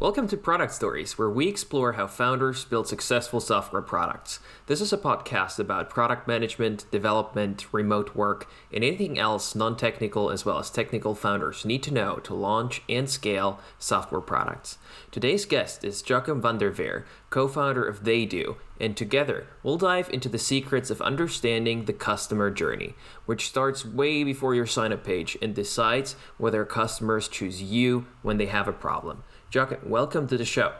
Welcome 0.00 0.28
to 0.28 0.38
Product 0.38 0.72
Stories, 0.72 1.18
where 1.18 1.28
we 1.28 1.46
explore 1.46 1.92
how 1.92 2.06
founders 2.06 2.64
build 2.64 2.88
successful 2.88 3.38
software 3.38 3.82
products. 3.82 4.40
This 4.64 4.80
is 4.80 4.94
a 4.94 4.96
podcast 4.96 5.58
about 5.58 5.90
product 5.90 6.26
management, 6.26 6.90
development, 6.90 7.66
remote 7.70 8.14
work, 8.14 8.48
and 8.72 8.82
anything 8.82 9.18
else 9.18 9.54
non 9.54 9.76
technical 9.76 10.30
as 10.30 10.42
well 10.42 10.58
as 10.58 10.70
technical 10.70 11.14
founders 11.14 11.66
need 11.66 11.82
to 11.82 11.92
know 11.92 12.16
to 12.16 12.32
launch 12.32 12.80
and 12.88 13.10
scale 13.10 13.60
software 13.78 14.22
products. 14.22 14.78
Today's 15.10 15.44
guest 15.44 15.84
is 15.84 16.02
Jochem 16.02 16.40
van 16.40 16.56
der 16.56 16.70
Veer, 16.70 17.04
co 17.28 17.46
founder 17.46 17.84
of 17.86 18.02
TheyDo, 18.02 18.56
and 18.80 18.96
together 18.96 19.48
we'll 19.62 19.76
dive 19.76 20.08
into 20.08 20.30
the 20.30 20.38
secrets 20.38 20.88
of 20.88 21.02
understanding 21.02 21.84
the 21.84 21.92
customer 21.92 22.50
journey, 22.50 22.94
which 23.26 23.48
starts 23.48 23.84
way 23.84 24.24
before 24.24 24.54
your 24.54 24.64
sign 24.64 24.94
up 24.94 25.04
page 25.04 25.36
and 25.42 25.54
decides 25.54 26.16
whether 26.38 26.64
customers 26.64 27.28
choose 27.28 27.60
you 27.60 28.06
when 28.22 28.38
they 28.38 28.46
have 28.46 28.66
a 28.66 28.72
problem. 28.72 29.24
Jochem, 29.50 29.84
welcome 29.84 30.28
to 30.28 30.36
the 30.36 30.44
show. 30.44 30.72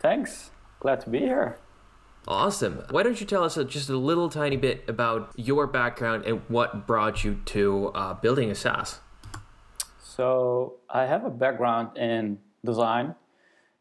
Thanks. 0.00 0.50
Glad 0.80 1.02
to 1.02 1.10
be 1.10 1.18
here. 1.18 1.58
Awesome. 2.26 2.82
Why 2.90 3.02
don't 3.02 3.20
you 3.20 3.26
tell 3.26 3.44
us 3.44 3.58
just 3.68 3.90
a 3.90 3.96
little 3.98 4.30
tiny 4.30 4.56
bit 4.56 4.84
about 4.88 5.30
your 5.36 5.66
background 5.66 6.24
and 6.24 6.40
what 6.48 6.86
brought 6.86 7.22
you 7.22 7.42
to 7.44 7.88
uh, 7.88 8.14
building 8.14 8.50
a 8.50 8.54
SaaS? 8.54 9.00
So, 10.02 10.76
I 10.88 11.04
have 11.04 11.26
a 11.26 11.30
background 11.30 11.98
in 11.98 12.38
design. 12.64 13.14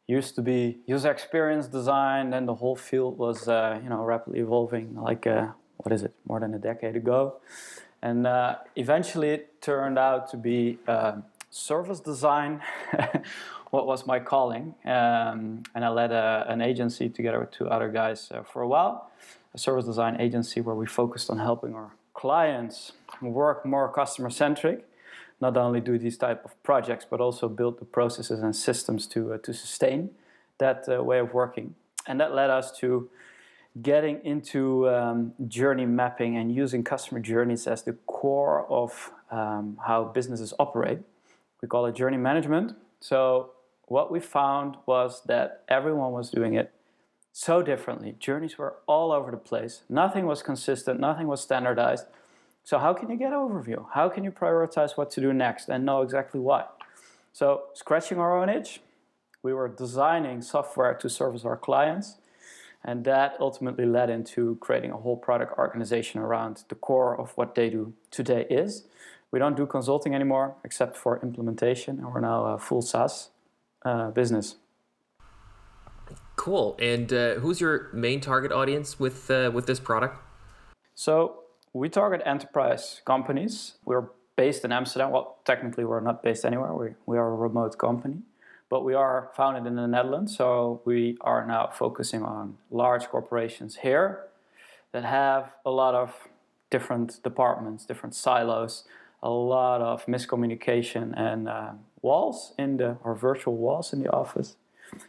Used 0.08 0.36
to 0.36 0.42
be 0.42 0.80
user 0.86 1.10
experience 1.10 1.68
design, 1.68 2.32
then 2.32 2.46
the 2.46 2.56
whole 2.56 2.76
field 2.76 3.18
was, 3.18 3.48
uh, 3.48 3.80
you 3.82 3.90
know, 3.90 4.04
rapidly 4.04 4.42
evolving. 4.42 4.96
Like, 4.96 5.26
uh, 5.26 5.48
what 5.78 5.94
is 5.94 6.04
it? 6.04 6.14
More 6.28 6.42
than 6.42 6.54
a 6.54 6.60
decade 6.60 6.98
ago, 6.98 7.38
and 8.02 8.28
uh, 8.28 8.58
eventually 8.76 9.30
it 9.30 9.62
turned 9.62 9.98
out 9.98 10.30
to 10.32 10.38
be 10.38 10.80
uh, 10.86 11.22
service 11.50 12.02
design 12.02 12.62
what 13.72 13.86
was 13.88 14.06
my 14.06 14.20
calling. 14.20 14.76
Um, 14.86 15.64
and 15.74 15.84
I 15.84 15.90
led 15.90 16.12
a, 16.12 16.46
an 16.48 16.62
agency 16.62 17.10
together 17.10 17.40
with 17.40 17.52
two 17.52 17.68
other 17.68 17.90
guys 17.90 18.32
uh, 18.32 18.44
for 18.44 18.62
a 18.62 18.68
while, 18.68 19.12
a 19.54 19.58
service 19.58 19.86
design 19.86 20.20
agency 20.20 20.62
where 20.62 20.76
we 20.76 20.86
focused 20.86 21.30
on 21.30 21.40
helping 21.40 21.74
our 21.74 21.92
clients 22.14 22.94
work 23.22 23.66
more 23.66 23.92
customer 23.92 24.30
centric. 24.30 24.86
Not 25.42 25.58
only 25.58 25.82
do 25.82 25.98
these 25.98 26.18
type 26.18 26.46
of 26.46 26.62
projects, 26.64 27.06
but 27.10 27.20
also 27.20 27.50
build 27.50 27.80
the 27.80 27.86
processes 27.86 28.42
and 28.42 28.56
systems 28.56 29.06
to 29.08 29.34
uh, 29.34 29.38
to 29.40 29.54
sustain 29.54 30.12
that 30.60 30.88
uh, 30.88 31.04
way 31.04 31.20
of 31.20 31.34
working. 31.34 31.76
And 32.08 32.20
that 32.22 32.34
led 32.34 32.50
us 32.50 32.72
to 32.80 33.10
getting 33.82 34.24
into 34.24 34.88
um, 34.90 35.34
journey 35.48 35.86
mapping 35.86 36.38
and 36.38 36.56
using 36.56 36.84
customer 36.84 37.20
journeys 37.20 37.68
as 37.68 37.84
the 37.84 37.94
core 38.06 38.66
of 38.70 39.12
um, 39.32 39.78
how 39.86 40.06
businesses 40.06 40.54
operate. 40.58 41.00
We 41.62 41.68
call 41.68 41.86
it 41.88 41.96
journey 41.96 42.18
management. 42.18 42.78
So 43.02 43.52
what 43.88 44.12
we 44.12 44.20
found 44.20 44.78
was 44.86 45.22
that 45.26 45.64
everyone 45.68 46.12
was 46.12 46.32
doing 46.32 46.54
it 46.54 46.72
so 47.32 47.62
differently. 47.62 48.16
Journeys 48.20 48.58
were 48.58 48.76
all 48.88 49.12
over 49.12 49.30
the 49.30 49.38
place. 49.38 49.82
Nothing 49.90 50.26
was 50.26 50.42
consistent, 50.42 51.00
nothing 51.00 51.28
was 51.28 51.42
standardized. 51.42 52.06
So, 52.64 52.80
how 52.80 52.94
can 52.94 53.10
you 53.10 53.18
get 53.18 53.32
overview? 53.32 53.86
How 53.94 54.10
can 54.10 54.24
you 54.24 54.32
prioritize 54.32 54.98
what 54.98 55.12
to 55.12 55.22
do 55.22 55.34
next 55.34 55.70
and 55.70 55.86
know 55.86 56.02
exactly 56.02 56.40
why? 56.40 56.66
So, 57.32 57.66
scratching 57.74 58.18
our 58.18 58.42
own 58.42 58.50
itch, 58.50 58.80
we 59.44 59.54
were 59.54 59.68
designing 59.68 60.42
software 60.42 60.96
to 60.96 61.10
service 61.10 61.46
our 61.46 61.58
clients. 61.58 62.18
And 62.84 63.04
that 63.06 63.36
ultimately 63.40 63.86
led 63.86 64.10
into 64.12 64.58
creating 64.62 64.92
a 64.92 64.98
whole 64.98 65.18
product 65.18 65.58
organization 65.58 66.22
around 66.22 66.64
the 66.70 66.76
core 66.76 67.20
of 67.20 67.32
what 67.36 67.56
they 67.56 67.70
do 67.70 67.94
today 68.12 68.46
is. 68.50 68.86
We 69.32 69.40
don't 69.40 69.58
do 69.58 69.66
consulting 69.66 70.14
anymore 70.16 70.56
except 70.64 70.96
for 70.96 71.20
implementation, 71.22 71.98
and 71.98 72.14
we're 72.14 72.22
now 72.22 72.46
a 72.46 72.60
full 72.60 72.82
SaaS 72.82 73.32
uh, 73.86 74.12
business. 74.12 74.56
Cool. 76.36 76.76
And 76.80 77.12
uh, 77.14 77.36
who's 77.36 77.62
your 77.62 77.90
main 77.94 78.20
target 78.20 78.52
audience 78.52 79.00
with 79.00 79.32
uh, 79.32 79.52
with 79.54 79.68
this 79.68 79.80
product? 79.80 80.18
So 80.94 81.44
we 81.74 81.90
target 81.90 82.22
enterprise 82.26 83.02
companies. 83.06 83.76
We're 83.86 84.08
based 84.36 84.66
in 84.66 84.72
Amsterdam. 84.72 85.12
Well, 85.12 85.38
technically, 85.46 85.86
we're 85.86 86.02
not 86.02 86.22
based 86.22 86.46
anywhere. 86.46 86.74
We 86.74 86.90
we 87.06 87.18
are 87.18 87.28
a 87.28 87.36
remote 87.36 87.78
company, 87.78 88.24
but 88.70 88.84
we 88.84 88.94
are 88.94 89.32
founded 89.36 89.66
in 89.66 89.76
the 89.76 89.88
Netherlands. 89.88 90.36
So 90.36 90.82
we 90.86 91.18
are 91.22 91.46
now 91.46 91.70
focusing 91.72 92.24
on 92.24 92.58
large 92.70 93.08
corporations 93.08 93.78
here 93.78 94.26
that 94.92 95.06
have 95.06 95.52
a 95.66 95.72
lot 95.72 95.96
of 95.96 96.14
different 96.70 97.22
departments, 97.24 97.86
different 97.86 98.16
silos, 98.16 98.84
a 99.22 99.30
lot 99.30 99.82
of 99.82 100.06
miscommunication 100.06 101.14
and 101.18 101.48
uh, 101.48 101.72
walls 102.06 102.54
in 102.58 102.78
the 102.78 102.98
or 103.04 103.16
virtual 103.16 103.56
walls 103.66 103.92
in 103.94 104.00
the 104.04 104.12
office. 104.22 104.56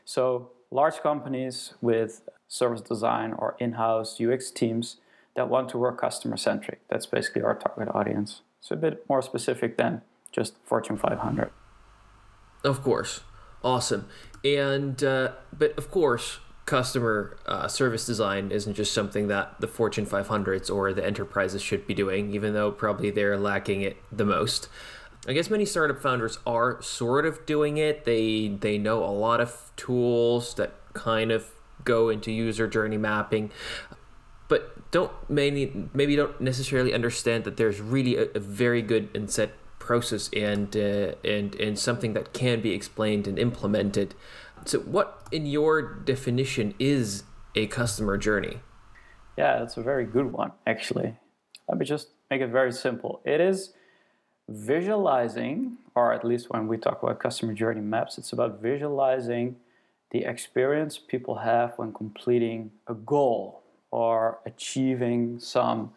So 0.05 0.51
large 0.71 0.99
companies 1.09 1.75
with 1.81 2.23
service 2.49 2.81
design 2.81 3.35
or 3.41 3.57
in-house 3.59 4.21
UX 4.21 4.51
teams 4.51 4.97
that 5.37 5.49
want 5.49 5.69
to 5.69 5.79
work 5.79 6.01
customer 6.01 6.39
centric. 6.39 6.81
That's 6.89 7.07
basically 7.07 7.43
our 7.43 7.55
target 7.55 7.95
audience. 7.95 8.41
It's 8.61 8.71
a 8.71 8.77
bit 8.77 9.05
more 9.09 9.21
specific 9.21 9.77
than 9.77 10.03
just 10.33 10.55
Fortune 10.65 10.97
500. 10.97 11.51
Of 12.65 12.83
course, 12.83 13.21
awesome. 13.63 14.09
And 14.43 14.97
uh, 15.05 15.33
but 15.53 15.77
of 15.77 15.91
course, 15.91 16.39
customer 16.65 17.37
uh, 17.47 17.69
service 17.69 18.07
design 18.07 18.51
isn't 18.51 18.75
just 18.75 18.93
something 18.93 19.29
that 19.29 19.61
the 19.61 19.69
Fortune 19.69 20.07
500s 20.07 20.75
or 20.75 20.93
the 20.93 21.05
enterprises 21.05 21.63
should 21.63 21.87
be 21.87 21.95
doing, 21.95 22.35
even 22.35 22.55
though 22.55 22.73
probably 22.73 23.11
they're 23.11 23.39
lacking 23.39 23.83
it 23.83 23.97
the 24.11 24.25
most. 24.25 24.69
I 25.29 25.33
guess 25.33 25.51
many 25.51 25.65
startup 25.65 26.01
founders 26.01 26.39
are 26.47 26.81
sort 26.83 27.27
of 27.27 27.45
doing 27.47 27.79
it. 27.79 28.05
They 28.05 28.49
they 28.49 28.79
know 28.79 29.05
a 29.05 29.11
lot 29.11 29.41
of 29.41 29.73
tools 29.77 30.55
that 30.55 30.75
kind 30.93 31.33
of 31.33 31.51
go 31.85 32.09
into 32.09 32.31
user 32.31 32.67
journey 32.69 32.97
mapping, 32.97 33.51
but 34.49 34.91
don't 34.91 35.13
maybe 35.29 35.89
maybe 35.93 36.17
don't 36.17 36.41
necessarily 36.41 36.95
understand 36.95 37.45
that 37.45 37.57
there's 37.57 37.81
really 37.81 38.17
a, 38.17 38.29
a 38.35 38.41
very 38.41 38.83
good 38.83 39.09
and 39.15 39.31
set 39.31 39.51
process 39.79 40.31
and 40.33 40.77
uh, 40.77 41.15
and 41.25 41.55
and 41.57 41.79
something 41.79 42.13
that 42.13 42.33
can 42.33 42.61
be 42.61 42.73
explained 42.73 43.27
and 43.27 43.39
implemented. 43.39 44.15
So, 44.65 44.81
what 44.81 45.27
in 45.33 45.47
your 45.47 45.83
definition 45.83 46.75
is 46.79 47.25
a 47.55 47.67
customer 47.67 48.17
journey? 48.17 48.61
Yeah, 49.37 49.59
that's 49.59 49.77
a 49.77 49.83
very 49.83 50.07
good 50.07 50.33
one, 50.33 50.53
actually. 50.67 51.17
Let 51.69 51.79
me 51.79 51.85
just 51.85 52.09
make 52.31 52.41
it 52.41 52.49
very 52.49 52.73
simple. 52.73 53.21
It 53.25 53.41
is 53.41 53.75
visualizing, 54.49 55.79
or 55.95 56.13
at 56.13 56.25
least 56.25 56.51
when 56.51 56.69
we 56.69 56.77
talk 56.77 57.03
about 57.03 57.19
customer 57.19 57.53
journey 57.53 57.81
maps, 57.81 58.19
it's 58.19 58.33
about 58.33 58.61
visualizing 58.61 59.57
the 60.11 60.25
experience 60.25 60.99
people 60.99 61.37
have 61.37 61.73
when 61.77 61.93
completing 61.93 62.71
a 62.87 62.95
goal 62.95 63.63
or 63.91 64.39
achieving 64.47 65.41
some 65.41 65.93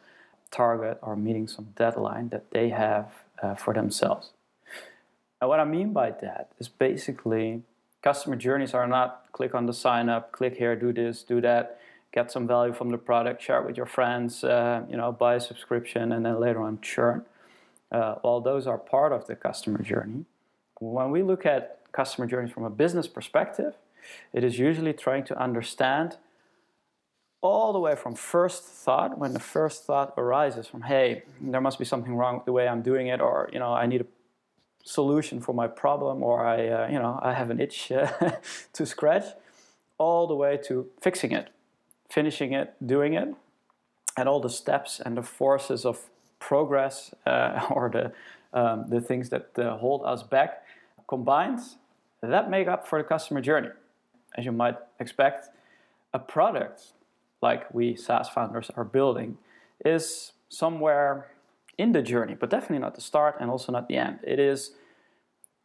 target 0.51 0.97
or 1.01 1.15
meeting 1.15 1.47
some 1.47 1.67
deadline 1.75 2.29
that 2.29 2.49
they 2.51 2.69
have 2.69 3.11
uh, 3.41 3.53
for 3.53 3.73
themselves. 3.73 4.31
And 5.39 5.49
what 5.49 5.59
I 5.59 5.65
mean 5.65 5.93
by 5.93 6.11
that 6.11 6.51
is 6.59 6.67
basically 6.67 7.61
customer 8.01 8.35
journeys 8.35 8.73
are 8.73 8.87
not 8.87 9.25
click 9.31 9.53
on 9.53 9.67
the 9.67 9.73
sign 9.73 10.09
up, 10.09 10.31
click 10.31 10.57
here, 10.57 10.75
do 10.75 10.91
this, 10.91 11.21
do 11.21 11.39
that, 11.41 11.79
get 12.11 12.31
some 12.31 12.47
value 12.47 12.73
from 12.73 12.89
the 12.89 12.97
product, 12.97 13.41
share 13.43 13.59
it 13.59 13.65
with 13.65 13.77
your 13.77 13.85
friends, 13.85 14.43
uh, 14.43 14.81
you 14.89 14.97
know, 14.97 15.11
buy 15.11 15.35
a 15.35 15.39
subscription, 15.39 16.11
and 16.11 16.25
then 16.25 16.39
later 16.39 16.61
on 16.61 16.79
churn 16.81 17.23
uh, 17.91 18.15
while 18.21 18.41
those 18.41 18.67
are 18.67 18.77
part 18.77 19.11
of 19.11 19.27
the 19.27 19.35
customer 19.35 19.81
journey, 19.81 20.25
when 20.79 21.11
we 21.11 21.23
look 21.23 21.45
at 21.45 21.79
customer 21.91 22.27
journeys 22.27 22.51
from 22.51 22.63
a 22.63 22.69
business 22.69 23.07
perspective, 23.07 23.73
it 24.33 24.43
is 24.43 24.57
usually 24.57 24.93
trying 24.93 25.23
to 25.25 25.41
understand 25.41 26.17
all 27.41 27.71
the 27.71 27.79
way 27.79 27.95
from 27.95 28.15
first 28.15 28.63
thought, 28.63 29.17
when 29.17 29.33
the 29.33 29.39
first 29.39 29.85
thought 29.85 30.13
arises 30.17 30.67
from, 30.67 30.81
hey, 30.81 31.23
there 31.39 31.61
must 31.61 31.79
be 31.79 31.85
something 31.85 32.15
wrong 32.15 32.35
with 32.35 32.45
the 32.45 32.51
way 32.51 32.67
I'm 32.67 32.81
doing 32.81 33.07
it, 33.07 33.21
or, 33.21 33.49
you 33.53 33.59
know, 33.59 33.73
I 33.73 33.85
need 33.85 34.01
a 34.01 34.05
solution 34.83 35.39
for 35.39 35.53
my 35.53 35.67
problem, 35.67 36.21
or 36.21 36.45
I, 36.45 36.67
uh, 36.67 36.87
you 36.89 36.99
know, 36.99 37.17
I 37.21 37.33
have 37.33 37.49
an 37.49 37.59
itch 37.59 37.91
uh, 37.91 38.09
to 38.73 38.85
scratch, 38.85 39.23
all 39.97 40.27
the 40.27 40.35
way 40.35 40.57
to 40.65 40.87
fixing 41.01 41.31
it, 41.31 41.49
finishing 42.09 42.53
it, 42.53 42.75
doing 42.85 43.13
it, 43.13 43.33
and 44.17 44.27
all 44.27 44.41
the 44.41 44.49
steps 44.49 44.99
and 44.99 45.15
the 45.15 45.23
forces 45.23 45.85
of 45.85 46.09
progress 46.39 47.13
uh, 47.25 47.67
or 47.71 47.89
the, 47.89 48.11
um, 48.57 48.85
the 48.89 49.01
things 49.01 49.29
that 49.29 49.57
uh, 49.57 49.77
hold 49.77 50.03
us 50.05 50.23
back 50.23 50.63
combined, 51.07 51.59
that 52.21 52.49
make 52.49 52.67
up 52.67 52.87
for 52.87 53.01
the 53.01 53.07
customer 53.07 53.41
journey. 53.41 53.69
As 54.35 54.45
you 54.45 54.51
might 54.51 54.77
expect, 54.99 55.47
a 56.13 56.19
product 56.19 56.93
like 57.41 57.73
we 57.73 57.95
SaaS 57.95 58.29
founders 58.29 58.69
are 58.75 58.83
building 58.83 59.37
is 59.85 60.33
somewhere 60.49 61.27
in 61.77 61.93
the 61.93 62.01
journey, 62.01 62.35
but 62.39 62.49
definitely 62.49 62.79
not 62.79 62.95
the 62.95 63.01
start 63.01 63.37
and 63.39 63.49
also 63.49 63.71
not 63.71 63.87
the 63.87 63.95
end. 63.95 64.19
It 64.23 64.39
is 64.39 64.71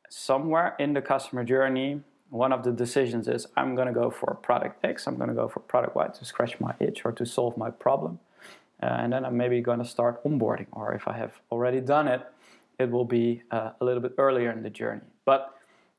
somewhere 0.08 0.76
in 0.78 0.92
the 0.94 1.02
customer 1.02 1.44
journey. 1.44 2.00
One 2.30 2.52
of 2.52 2.62
the 2.62 2.72
decisions 2.72 3.26
is 3.26 3.46
I'm 3.56 3.74
going 3.74 3.88
to 3.88 3.94
go 3.94 4.10
for 4.10 4.34
product 4.42 4.84
X, 4.84 5.06
I'm 5.06 5.16
going 5.16 5.28
to 5.28 5.34
go 5.34 5.48
for 5.48 5.60
product 5.60 5.96
Y 5.96 6.06
to 6.06 6.24
scratch 6.24 6.60
my 6.60 6.74
itch 6.78 7.04
or 7.04 7.12
to 7.12 7.26
solve 7.26 7.56
my 7.56 7.70
problem. 7.70 8.20
Uh, 8.84 9.00
and 9.00 9.08
then 9.12 9.25
I'm 9.25 9.36
maybe 9.44 9.58
going 9.62 9.82
to 9.84 9.90
start 9.96 10.22
onboarding, 10.25 10.66
or 10.72 10.92
if 10.92 11.04
I 11.08 11.14
have 11.22 11.32
already 11.50 11.81
done 11.81 12.06
it, 12.06 12.22
it 12.78 12.90
will 12.90 13.06
be 13.06 13.42
uh, 13.50 13.70
a 13.81 13.84
little 13.84 14.02
bit 14.06 14.14
earlier 14.19 14.50
in 14.56 14.62
the 14.62 14.70
journey. 14.70 15.06
But 15.25 15.40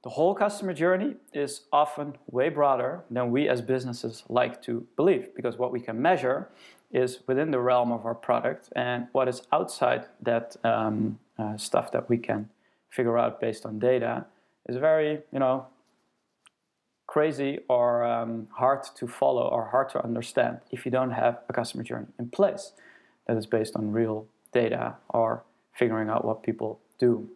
The 0.05 0.11
whole 0.11 0.35
customer 0.35 0.71
journey 0.71 1.15
is 1.33 1.61
often 1.73 2.15
way 2.29 2.49
broader 2.49 3.03
than 3.09 3.31
we 3.31 3.49
as 3.49 3.59
businesses 3.59 4.23
like 4.29 4.61
to 4.61 4.85
believe 4.95 5.33
because 5.33 5.57
what 5.57 5.71
we 5.71 5.79
can 5.79 5.99
measure 5.99 6.47
is 6.91 7.21
within 7.27 7.49
the 7.49 7.59
realm 7.59 7.91
of 7.91 8.05
our 8.05 8.13
product 8.13 8.69
and 8.75 9.07
what 9.13 9.27
is 9.27 9.41
outside 9.51 10.05
that 10.21 10.57
um, 10.63 11.17
uh, 11.39 11.57
stuff 11.57 11.91
that 11.91 12.07
we 12.07 12.19
can 12.19 12.47
figure 12.91 13.17
out 13.17 13.41
based 13.41 13.65
on 13.65 13.79
data 13.79 14.27
is 14.69 14.77
very, 14.77 15.23
you 15.33 15.39
know, 15.39 15.65
crazy 17.15 17.59
or 17.69 18.03
um, 18.03 18.45
hard 18.51 18.83
to 18.93 19.07
follow 19.07 19.47
or 19.47 19.69
hard 19.69 19.87
to 19.87 20.03
understand 20.03 20.59
if 20.71 20.85
you 20.85 20.91
don't 20.91 21.11
have 21.11 21.39
a 21.47 21.53
customer 21.53 21.81
journey 21.81 22.07
in 22.19 22.27
place 22.29 22.73
that 23.25 23.37
is 23.37 23.45
based 23.45 23.73
on 23.77 23.89
real 23.93 24.27
data 24.51 24.93
or 25.07 25.45
figuring 25.71 26.09
out 26.09 26.25
what 26.25 26.43
people 26.43 26.81
do. 26.99 27.29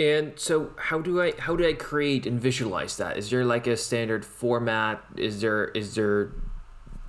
And 0.00 0.32
so 0.34 0.72
how 0.76 0.98
do 0.98 1.22
I 1.22 1.34
how 1.38 1.54
do 1.54 1.64
I 1.64 1.74
create 1.74 2.26
and 2.26 2.40
visualize 2.40 2.96
that? 2.96 3.16
Is 3.16 3.30
there 3.30 3.44
like 3.44 3.68
a 3.68 3.76
standard 3.76 4.24
format? 4.24 5.04
Is 5.16 5.40
there 5.40 5.66
is 5.82 5.94
there 5.94 6.32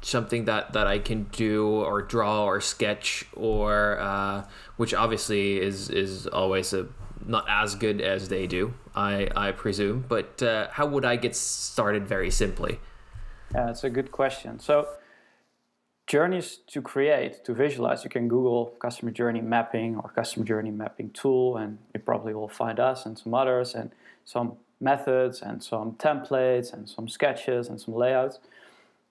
something 0.02 0.46
that, 0.46 0.74
that 0.74 0.86
I 0.86 1.00
can 1.00 1.24
do 1.32 1.66
or 1.66 2.04
draw 2.04 2.46
or 2.46 2.62
sketch 2.62 3.26
or 3.34 4.00
uh, 4.00 4.44
which 4.76 4.94
obviously 4.94 5.60
is 5.60 5.90
is 5.90 6.28
always 6.28 6.74
a 6.74 6.86
not 7.28 7.46
as 7.50 7.76
good 7.76 8.02
as 8.02 8.30
TheyDo, 8.30 8.74
I, 8.96 9.30
I 9.36 9.52
presume. 9.52 10.06
But 10.08 10.42
uh, 10.42 10.68
how 10.72 10.88
would 10.88 11.06
I 11.06 11.16
get 11.16 11.36
started 11.36 12.08
very 12.08 12.32
simply? 12.32 12.80
Yeah, 13.54 13.68
that's 13.68 13.84
a 13.84 13.90
good 13.90 14.12
question. 14.12 14.60
So 14.60 14.88
journeys 16.08 16.60
to 16.68 16.82
create, 16.82 17.44
to 17.46 17.54
visualize, 17.54 18.04
you 18.04 18.10
can 18.10 18.28
Google 18.28 18.68
customer 18.80 19.12
journey 19.12 19.42
mapping 19.42 19.98
or 19.98 20.10
customer 20.10 20.46
journey 20.46 20.72
mapping 20.72 21.12
tool, 21.12 21.58
and 21.58 21.78
you 21.94 22.00
probably 22.00 22.34
will 22.34 22.48
find 22.48 22.80
us 22.80 23.06
and 23.06 23.18
some 23.18 23.34
others 23.34 23.76
and 23.76 23.92
some 24.26 24.54
methods 24.80 25.42
and 25.42 25.64
some 25.64 25.94
templates 25.94 26.74
and 26.74 26.90
some 26.90 27.08
sketches 27.10 27.68
and 27.68 27.80
some 27.80 27.94
layouts. 27.94 28.40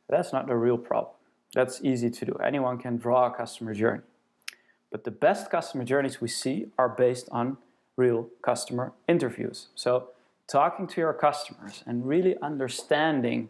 That's 0.08 0.32
not 0.32 0.46
the 0.46 0.56
real 0.56 0.78
problem. 0.78 1.12
That's 1.54 1.82
easy 1.82 2.10
to 2.10 2.24
do. 2.24 2.32
Anyone 2.44 2.78
can 2.78 2.96
draw 2.96 3.26
a 3.26 3.30
customer 3.30 3.74
journey. 3.74 4.02
But 4.90 5.04
the 5.04 5.10
best 5.10 5.50
customer 5.50 5.84
journeys 5.84 6.20
we 6.20 6.28
see 6.28 6.66
are 6.78 6.88
based 6.88 7.28
on 7.32 7.58
real 7.96 8.28
customer 8.42 8.92
interviews. 9.08 9.68
So 9.74 10.10
talking 10.46 10.86
to 10.86 11.00
your 11.00 11.12
customers 11.12 11.82
and 11.86 12.06
really 12.06 12.36
understanding 12.40 13.48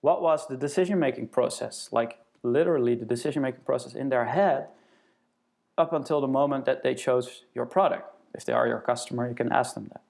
what 0.00 0.22
was 0.22 0.46
the 0.46 0.56
decision 0.56 0.98
making 0.98 1.28
process 1.28 1.88
like 1.90 2.18
literally 2.42 2.94
the 2.94 3.04
decision 3.04 3.42
making 3.42 3.62
process 3.62 3.94
in 3.94 4.08
their 4.08 4.26
head 4.26 4.68
up 5.76 5.92
until 5.92 6.20
the 6.20 6.28
moment 6.28 6.64
that 6.64 6.82
they 6.82 6.94
chose 6.94 7.42
your 7.54 7.66
product. 7.66 8.08
If 8.34 8.44
they 8.44 8.52
are 8.52 8.66
your 8.66 8.80
customer, 8.80 9.28
you 9.28 9.34
can 9.34 9.52
ask 9.52 9.74
them 9.74 9.90
that. 9.92 10.02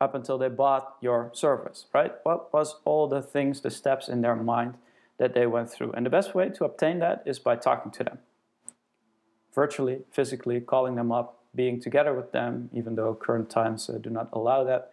Up 0.00 0.14
until 0.14 0.36
they 0.36 0.48
bought 0.48 0.96
your 1.00 1.30
service, 1.32 1.86
right? 1.94 2.12
What 2.24 2.52
was 2.52 2.76
all 2.84 3.06
the 3.06 3.22
things, 3.22 3.60
the 3.60 3.70
steps 3.70 4.08
in 4.08 4.20
their 4.20 4.34
mind 4.34 4.74
that 5.18 5.34
they 5.34 5.46
went 5.46 5.70
through? 5.70 5.92
And 5.92 6.04
the 6.04 6.10
best 6.10 6.34
way 6.34 6.48
to 6.48 6.64
obtain 6.64 6.98
that 6.98 7.22
is 7.24 7.38
by 7.38 7.56
talking 7.56 7.92
to 7.92 8.04
them. 8.04 8.18
Virtually, 9.54 10.00
physically, 10.10 10.60
calling 10.60 10.96
them 10.96 11.12
up, 11.12 11.41
being 11.54 11.80
together 11.80 12.14
with 12.14 12.32
them, 12.32 12.70
even 12.72 12.94
though 12.94 13.14
current 13.14 13.50
times 13.50 13.88
uh, 13.88 13.98
do 13.98 14.10
not 14.10 14.28
allow 14.32 14.64
that. 14.64 14.92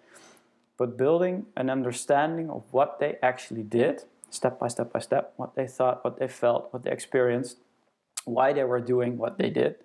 But 0.77 0.97
building 0.97 1.45
an 1.55 1.69
understanding 1.69 2.49
of 2.49 2.63
what 2.71 2.99
they 2.99 3.17
actually 3.21 3.63
did 3.63 4.03
step 4.29 4.59
by 4.59 4.67
step 4.67 4.93
by 4.93 4.99
step, 4.99 5.33
what 5.37 5.55
they 5.55 5.67
thought, 5.67 6.03
what 6.03 6.19
they 6.19 6.27
felt, 6.27 6.71
what 6.71 6.83
they 6.83 6.91
experienced, 6.91 7.57
why 8.25 8.53
they 8.53 8.63
were 8.63 8.79
doing 8.79 9.17
what 9.17 9.37
they 9.37 9.49
did, 9.49 9.75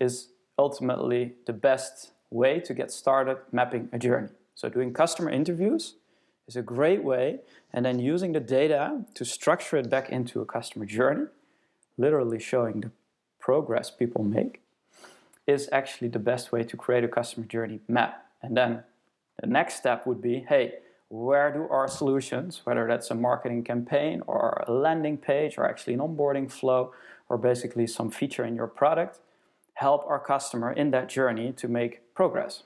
is 0.00 0.28
ultimately 0.58 1.32
the 1.46 1.52
best 1.52 2.12
way 2.30 2.60
to 2.60 2.74
get 2.74 2.90
started 2.90 3.38
mapping 3.52 3.88
a 3.92 3.98
journey. 3.98 4.28
So, 4.54 4.68
doing 4.68 4.92
customer 4.92 5.30
interviews 5.30 5.94
is 6.48 6.56
a 6.56 6.62
great 6.62 7.02
way, 7.02 7.40
and 7.72 7.84
then 7.84 7.98
using 7.98 8.32
the 8.32 8.40
data 8.40 9.02
to 9.14 9.24
structure 9.24 9.76
it 9.76 9.90
back 9.90 10.10
into 10.10 10.40
a 10.40 10.46
customer 10.46 10.86
journey, 10.86 11.26
literally 11.98 12.38
showing 12.38 12.80
the 12.80 12.90
progress 13.40 13.90
people 13.90 14.24
make, 14.24 14.60
is 15.46 15.68
actually 15.72 16.08
the 16.08 16.18
best 16.18 16.52
way 16.52 16.64
to 16.64 16.76
create 16.76 17.04
a 17.04 17.08
customer 17.08 17.46
journey 17.46 17.80
map. 17.88 18.26
And 18.42 18.56
then 18.56 18.82
the 19.40 19.46
next 19.46 19.76
step 19.76 20.06
would 20.06 20.20
be 20.20 20.44
hey, 20.48 20.74
where 21.08 21.52
do 21.52 21.68
our 21.70 21.88
solutions, 21.88 22.62
whether 22.64 22.86
that's 22.86 23.10
a 23.10 23.14
marketing 23.14 23.62
campaign 23.62 24.22
or 24.26 24.64
a 24.66 24.72
landing 24.72 25.16
page 25.16 25.56
or 25.56 25.68
actually 25.68 25.94
an 25.94 26.00
onboarding 26.00 26.50
flow 26.50 26.92
or 27.28 27.38
basically 27.38 27.86
some 27.86 28.10
feature 28.10 28.44
in 28.44 28.56
your 28.56 28.66
product, 28.66 29.20
help 29.74 30.04
our 30.06 30.18
customer 30.18 30.72
in 30.72 30.90
that 30.90 31.08
journey 31.08 31.52
to 31.52 31.68
make 31.68 32.14
progress. 32.14 32.64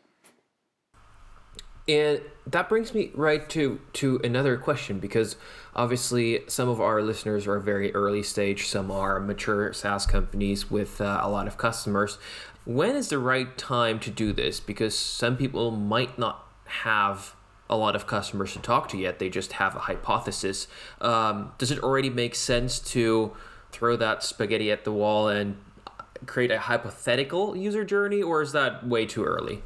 And 1.89 2.21
that 2.47 2.69
brings 2.69 2.95
me 2.95 3.11
right 3.15 3.49
to 3.51 3.81
to 3.95 4.21
another 4.23 4.57
question 4.57 5.01
because 5.01 5.35
obviously 5.75 6.41
some 6.47 6.69
of 6.69 6.81
our 6.81 7.03
listeners 7.03 7.49
are 7.49 7.59
very 7.59 7.93
early 7.95 8.23
stage, 8.23 8.69
some 8.69 8.93
are 8.93 9.19
mature 9.19 9.73
SaaS 9.73 10.07
companies 10.07 10.71
with 10.71 11.01
uh, 11.01 11.19
a 11.21 11.29
lot 11.29 11.49
of 11.49 11.57
customers. 11.57 12.19
When 12.65 12.95
is 12.95 13.09
the 13.09 13.19
right 13.19 13.57
time 13.57 13.99
to 14.01 14.11
do 14.11 14.33
this? 14.33 14.61
Because 14.61 14.99
some 14.99 15.37
people 15.37 15.71
might 15.71 16.19
not 16.19 16.47
have 16.67 17.35
a 17.69 17.77
lot 17.77 17.95
of 17.95 18.07
customers 18.07 18.53
to 18.53 18.59
talk 18.59 18.89
to 18.89 18.99
yet. 18.99 19.19
They 19.19 19.31
just 19.31 19.53
have 19.55 19.77
a 19.77 19.81
hypothesis. 19.81 20.67
Um, 21.01 21.53
does 21.59 21.71
it 21.71 21.79
already 21.83 22.11
make 22.11 22.35
sense 22.35 22.79
to 22.81 23.33
throw 23.73 23.97
that 23.97 24.23
spaghetti 24.23 24.71
at 24.71 24.85
the 24.85 24.93
wall 24.93 25.29
and 25.29 25.57
create 26.27 26.51
a 26.51 26.59
hypothetical 26.59 27.57
user 27.57 27.85
journey, 27.85 28.23
or 28.23 28.43
is 28.43 28.53
that 28.53 28.87
way 28.87 29.07
too 29.07 29.25
early? 29.25 29.63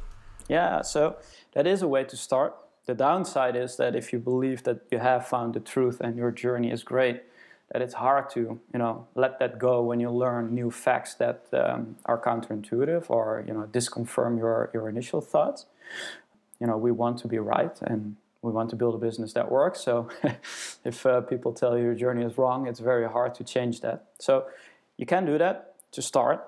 Yeah, 0.47 0.81
so 0.81 1.17
that 1.53 1.67
is 1.67 1.81
a 1.81 1.87
way 1.87 2.03
to 2.05 2.15
start. 2.15 2.55
The 2.85 2.93
downside 2.93 3.55
is 3.55 3.77
that 3.77 3.95
if 3.95 4.13
you 4.13 4.19
believe 4.19 4.63
that 4.63 4.81
you 4.91 4.99
have 4.99 5.27
found 5.27 5.55
the 5.55 5.59
truth 5.59 5.99
and 5.99 6.15
your 6.15 6.31
journey 6.31 6.71
is 6.71 6.83
great, 6.83 7.23
that 7.71 7.81
it's 7.81 7.95
hard 7.95 8.29
to 8.31 8.59
you 8.73 8.79
know 8.79 9.07
let 9.15 9.39
that 9.39 9.57
go 9.59 9.81
when 9.81 9.99
you 9.99 10.09
learn 10.09 10.53
new 10.53 10.71
facts 10.71 11.15
that 11.15 11.45
um, 11.53 11.95
are 12.05 12.19
counterintuitive 12.19 13.05
or 13.09 13.43
you 13.47 13.53
know 13.53 13.67
disconfirm 13.71 14.37
your 14.37 14.69
your 14.73 14.89
initial 14.89 15.21
thoughts. 15.21 15.65
You 16.59 16.67
know 16.67 16.77
we 16.77 16.91
want 16.91 17.17
to 17.19 17.27
be 17.27 17.39
right 17.39 17.77
and 17.81 18.15
we 18.41 18.51
want 18.51 18.69
to 18.69 18.75
build 18.75 18.93
a 18.93 18.99
business 18.99 19.33
that 19.33 19.49
works. 19.49 19.81
So 19.81 20.09
if 20.85 21.05
uh, 21.05 21.21
people 21.21 21.51
tell 21.51 21.77
you 21.77 21.83
your 21.83 21.95
journey 21.95 22.23
is 22.23 22.37
wrong 22.37 22.67
it's 22.67 22.79
very 22.79 23.09
hard 23.09 23.35
to 23.35 23.43
change 23.43 23.81
that. 23.81 24.05
So 24.19 24.45
you 24.97 25.05
can 25.05 25.25
do 25.25 25.37
that 25.37 25.75
to 25.91 26.01
start 26.01 26.47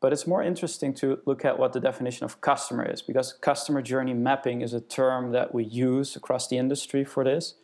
but 0.00 0.12
it's 0.12 0.26
more 0.26 0.42
interesting 0.42 0.94
to 0.94 1.20
look 1.26 1.44
at 1.44 1.58
what 1.58 1.72
the 1.72 1.80
definition 1.80 2.24
of 2.24 2.40
customer 2.40 2.84
is 2.84 3.02
because 3.02 3.32
customer 3.32 3.82
journey 3.82 4.14
mapping 4.14 4.60
is 4.62 4.72
a 4.72 4.80
term 4.80 5.32
that 5.32 5.54
we 5.54 5.64
use 5.64 6.16
across 6.16 6.48
the 6.48 6.56
industry 6.56 7.04
for 7.04 7.24
this 7.24 7.54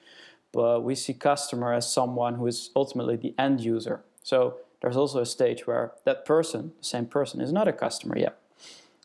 but 0.57 0.83
we 0.89 0.95
see 0.95 1.15
customer 1.15 1.71
as 1.73 1.85
someone 1.99 2.35
who 2.39 2.47
is 2.47 2.71
ultimately 2.75 3.17
the 3.17 3.35
end 3.47 3.61
user 3.61 3.97
so 4.23 4.39
there's 4.81 4.97
also 4.97 5.21
a 5.21 5.31
stage 5.37 5.67
where 5.69 5.93
that 6.05 6.25
person 6.25 6.73
the 6.79 6.89
same 6.95 7.07
person 7.07 7.41
is 7.41 7.53
not 7.53 7.69
a 7.69 7.73
customer 7.85 8.17
yet 8.19 8.37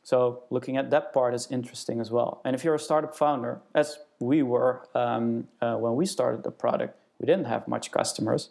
so 0.03 0.43
looking 0.49 0.77
at 0.77 0.89
that 0.89 1.13
part 1.13 1.33
is 1.33 1.47
interesting 1.51 1.99
as 2.01 2.11
well. 2.11 2.41
And 2.43 2.55
if 2.55 2.63
you're 2.63 2.75
a 2.75 2.79
startup 2.79 3.15
founder, 3.15 3.61
as 3.73 3.99
we 4.19 4.43
were 4.43 4.87
um, 4.95 5.47
uh, 5.61 5.75
when 5.75 5.95
we 5.95 6.05
started 6.05 6.43
the 6.43 6.51
product, 6.51 6.97
we 7.19 7.25
didn't 7.25 7.45
have 7.45 7.67
much 7.67 7.91
customers. 7.91 8.49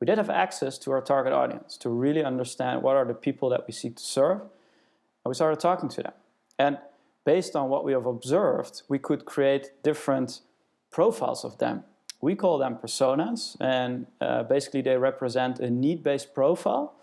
We 0.00 0.06
did 0.06 0.18
have 0.18 0.30
access 0.30 0.78
to 0.78 0.92
our 0.92 1.00
target 1.00 1.32
audience 1.32 1.76
to 1.78 1.88
really 1.88 2.24
understand 2.24 2.82
what 2.82 2.96
are 2.96 3.04
the 3.04 3.14
people 3.14 3.48
that 3.50 3.66
we 3.66 3.72
seek 3.72 3.96
to 3.96 4.02
serve. 4.02 4.40
And 4.40 5.30
we 5.30 5.34
started 5.34 5.60
talking 5.60 5.88
to 5.90 6.02
them. 6.02 6.12
And 6.58 6.78
based 7.24 7.56
on 7.56 7.68
what 7.68 7.84
we 7.84 7.92
have 7.92 8.06
observed, 8.06 8.82
we 8.88 8.98
could 8.98 9.24
create 9.24 9.70
different 9.82 10.40
profiles 10.90 11.44
of 11.44 11.58
them. 11.58 11.84
We 12.22 12.34
call 12.36 12.56
them 12.56 12.76
personas, 12.76 13.56
and 13.60 14.06
uh, 14.20 14.44
basically 14.44 14.80
they 14.80 14.96
represent 14.96 15.58
a 15.60 15.68
need 15.68 16.02
based 16.02 16.34
profile 16.34 16.94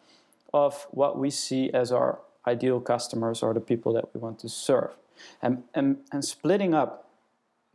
of 0.54 0.88
what 0.92 1.20
we 1.20 1.30
see 1.30 1.70
as 1.72 1.92
our 1.92 2.20
ideal 2.48 2.80
customers 2.80 3.44
or 3.44 3.54
the 3.54 3.60
people 3.60 3.94
that 3.94 4.06
we 4.14 4.20
want 4.20 4.40
to 4.40 4.50
serve. 4.50 4.92
And, 5.42 5.64
and, 5.76 5.98
and 6.12 6.26
splitting 6.26 6.74
up 6.74 7.10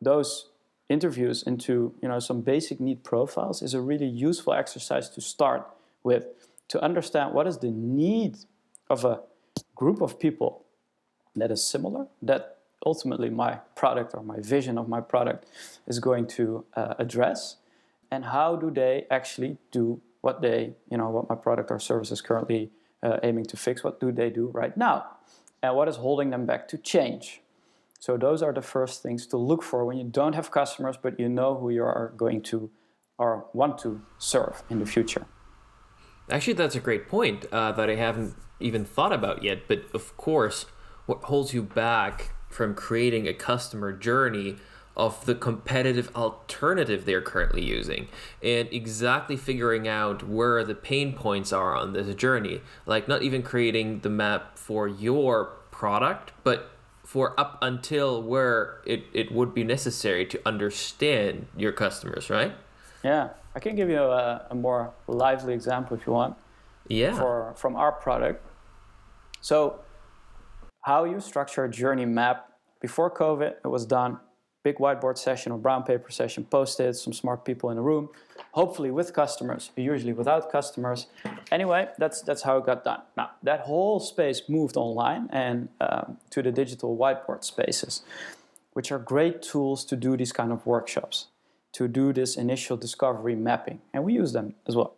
those 0.01 0.49
interviews 0.89 1.43
into 1.43 1.95
you 2.03 2.09
know 2.09 2.19
some 2.19 2.43
basic 2.43 2.79
need 2.79 3.03
profiles 3.03 3.63
is 3.63 3.73
a 3.75 3.81
really 3.81 4.07
useful 4.07 4.53
exercise 4.53 5.09
to 5.09 5.21
start 5.21 5.67
with 6.03 6.27
to 6.69 6.83
understand 6.83 7.33
what 7.33 7.47
is 7.47 7.59
the 7.59 7.71
need 7.71 8.37
of 8.91 9.05
a 9.05 9.21
group 9.75 10.03
of 10.03 10.19
people 10.19 10.65
that 11.35 11.51
is 11.51 11.65
similar 11.65 12.07
that 12.21 12.59
ultimately 12.85 13.31
my 13.31 13.57
product 13.75 14.15
or 14.15 14.23
my 14.23 14.41
vision 14.41 14.79
of 14.79 14.89
my 14.89 15.01
product 15.01 15.47
is 15.87 15.99
going 15.99 16.27
to 16.27 16.65
uh, 16.75 16.95
address 16.99 17.57
and 18.11 18.27
how 18.27 18.57
do 18.57 18.71
they 18.71 19.07
actually 19.11 19.57
do 19.71 20.01
what 20.21 20.41
they 20.41 20.73
you 20.91 20.97
know 20.97 21.11
what 21.11 21.29
my 21.29 21.35
product 21.35 21.71
or 21.71 21.79
service 21.79 22.11
is 22.11 22.21
currently 22.21 22.71
uh, 23.05 23.19
aiming 23.23 23.45
to 23.45 23.57
fix, 23.57 23.85
what 23.85 24.01
do 24.01 24.11
they 24.11 24.31
do 24.31 24.49
right 24.49 24.77
now? 24.77 25.05
And 25.63 25.77
what 25.77 25.89
is 25.89 25.97
holding 25.97 26.31
them 26.31 26.47
back 26.47 26.67
to 26.69 26.79
change? 26.79 27.43
So 28.01 28.17
those 28.17 28.43
are 28.43 28.53
the 28.53 28.63
first 28.63 29.03
things 29.03 29.27
to 29.29 29.37
look 29.37 29.63
for 29.63 29.85
when 29.85 29.99
you 29.99 30.05
don't 30.05 30.35
have 30.35 30.51
customers, 30.51 30.97
but 31.01 31.21
you 31.21 31.29
know 31.29 31.55
who 31.57 31.71
you 31.71 31.85
are 31.85 32.13
going 32.17 32.43
to 32.43 32.71
or 33.17 33.47
want 33.53 33.79
to 33.79 34.03
serve 34.19 34.63
in 34.69 34.79
the 34.81 34.87
future. 34.87 35.27
Actually, 36.31 36.55
that's 36.55 36.75
a 36.75 36.81
great 36.81 37.09
point 37.09 37.45
uh, 37.53 37.73
that 37.73 37.89
I 37.89 37.95
haven't 37.95 38.35
even 38.59 38.85
thought 38.85 39.13
about 39.13 39.43
yet. 39.43 39.69
But 39.69 39.85
of 39.95 40.17
course, 40.17 40.67
what 41.07 41.23
holds 41.25 41.55
you 41.55 41.63
back 41.63 42.33
from 42.55 42.73
creating 42.73 43.27
a 43.27 43.35
customer 43.35 43.93
journey 43.93 44.57
of 44.97 45.27
the 45.27 45.35
competitive 45.35 46.09
alternative 46.15 47.05
they're 47.05 47.21
currently 47.21 47.65
using 47.65 48.07
and 48.45 48.69
exactly 48.71 49.37
figuring 49.37 49.89
out 49.89 50.23
where 50.23 50.63
the 50.63 50.75
pain 50.75 51.13
points 51.13 51.53
are 51.53 51.75
on 51.75 51.93
this 51.93 52.15
journey. 52.15 52.61
Like, 52.87 53.09
not 53.09 53.23
even 53.23 53.43
creating 53.43 54.01
the 54.01 54.09
map 54.09 54.57
for 54.57 54.87
your 54.87 55.47
product, 55.73 56.31
but 56.45 56.71
for 57.03 57.39
up 57.39 57.59
until 57.61 58.23
where 58.23 58.81
it, 58.87 59.03
it 59.13 59.33
would 59.33 59.53
be 59.53 59.65
necessary 59.65 60.25
to 60.27 60.41
understand 60.47 61.49
your 61.57 61.73
customers, 61.73 62.31
right? 62.31 62.53
Yeah, 63.03 63.31
I 63.57 63.59
can 63.59 63.75
give 63.75 63.91
you 63.91 64.01
a, 64.01 64.47
a 64.49 64.55
more 64.55 64.93
lively 65.09 65.55
example 65.55 65.97
if 65.97 66.07
you 66.07 66.13
want. 66.13 66.37
Yeah. 66.87 67.19
For, 67.19 67.53
from 67.57 67.75
our 67.75 67.91
product. 67.91 68.47
So, 69.41 69.81
how 70.85 71.05
you 71.05 71.19
structure 71.19 71.65
a 71.65 71.71
journey 71.71 72.05
map 72.05 72.53
before 72.81 73.11
COVID, 73.11 73.55
it 73.65 73.69
was 73.69 73.87
done 73.87 74.21
big 74.63 74.77
whiteboard 74.77 75.19
session 75.19 75.53
or 75.53 75.59
brown 75.59 75.83
paper 75.83 76.11
session, 76.11 76.45
posted 76.45 76.97
some 76.97 77.13
smart 77.13 77.45
people 77.45 77.71
in 77.71 77.77
the 77.77 77.83
room, 77.83 78.09
hopefully 78.53 78.91
with 78.91 79.13
customers, 79.13 79.71
usually 79.77 80.13
without 80.13 80.51
customers. 80.51 81.07
Anyway, 81.53 81.89
that's 81.99 82.23
that's 82.23 82.43
how 82.43 82.57
it 82.59 82.67
got 82.67 82.85
done. 82.85 83.03
Now 83.17 83.31
that 83.43 83.61
whole 83.61 84.01
space 84.01 84.43
moved 84.49 84.77
online 84.77 85.29
and 85.31 85.69
um, 85.81 86.19
to 86.31 86.43
the 86.43 86.53
digital 86.53 86.97
whiteboard 86.97 87.45
spaces, 87.45 88.03
which 88.73 88.91
are 88.93 88.99
great 88.99 89.43
tools 89.43 89.85
to 89.87 89.97
do 89.97 90.17
these 90.17 90.33
kind 90.33 90.53
of 90.53 90.67
workshops, 90.67 91.29
to 91.73 91.89
do 91.89 92.13
this 92.13 92.37
initial 92.37 92.77
discovery 92.77 93.37
mapping, 93.37 93.81
and 93.93 94.05
we 94.05 94.13
use 94.15 94.33
them 94.33 94.55
as 94.67 94.77
well. 94.77 94.97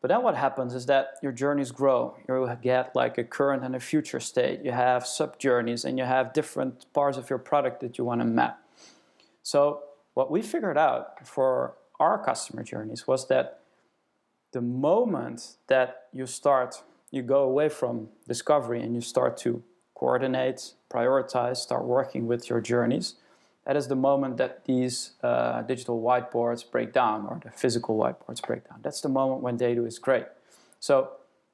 But 0.00 0.08
then 0.08 0.22
what 0.22 0.34
happens 0.34 0.74
is 0.74 0.86
that 0.86 1.16
your 1.22 1.32
journeys 1.32 1.70
grow. 1.70 2.16
You 2.26 2.48
get 2.62 2.96
like 2.96 3.18
a 3.18 3.24
current 3.24 3.64
and 3.64 3.76
a 3.76 3.80
future 3.80 4.20
state. 4.20 4.64
You 4.64 4.72
have 4.72 5.06
sub 5.06 5.38
journeys 5.38 5.84
and 5.84 5.98
you 5.98 6.04
have 6.04 6.32
different 6.32 6.90
parts 6.94 7.18
of 7.18 7.28
your 7.28 7.38
product 7.38 7.80
that 7.80 7.98
you 7.98 8.04
want 8.04 8.22
to 8.22 8.24
map. 8.24 8.62
So 9.42 9.82
what 10.14 10.30
we 10.30 10.40
figured 10.40 10.78
out 10.78 11.26
for 11.26 11.74
our 11.98 12.22
customer 12.24 12.62
journeys 12.62 13.06
was 13.06 13.28
that 13.28 13.60
the 14.52 14.62
moment 14.62 15.56
that 15.68 16.04
you 16.12 16.26
start, 16.26 16.82
you 17.10 17.22
go 17.22 17.42
away 17.42 17.68
from 17.68 18.08
discovery 18.26 18.82
and 18.82 18.94
you 18.94 19.02
start 19.02 19.36
to 19.38 19.62
coordinate, 19.94 20.72
prioritize, 20.90 21.58
start 21.58 21.84
working 21.84 22.26
with 22.26 22.48
your 22.48 22.60
journeys, 22.60 23.16
that 23.66 23.76
is 23.76 23.88
the 23.88 23.96
moment 23.96 24.36
that 24.38 24.64
these 24.64 25.12
uh, 25.22 25.62
digital 25.62 26.02
whiteboards 26.02 26.68
break 26.68 26.92
down 26.92 27.26
or 27.26 27.40
the 27.44 27.50
physical 27.50 27.96
whiteboards 27.98 28.44
break 28.44 28.68
down. 28.68 28.80
That's 28.82 29.00
the 29.00 29.08
moment 29.08 29.42
when 29.42 29.58
TheyDo 29.58 29.86
is 29.86 29.98
great. 29.98 30.26
So 30.78 31.10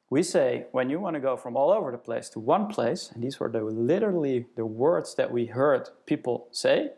we 0.09 0.23
say 0.23 0.67
when 0.71 0.89
you 0.89 1.01
want 1.01 1.15
to 1.15 1.21
go 1.21 1.37
from 1.37 1.57
all 1.57 1.71
over 1.71 1.91
the 1.91 1.99
place 1.99 2.29
to 2.31 2.39
one 2.39 2.69
place, 2.69 3.11
and 3.13 3.23
these 3.23 3.41
were 3.41 3.49
the, 3.49 3.63
literally 3.63 4.47
the 4.55 4.65
words 4.67 5.15
that 5.17 5.33
we 5.33 5.47
heard 5.47 5.89
people 6.07 6.47
say, 6.53 6.93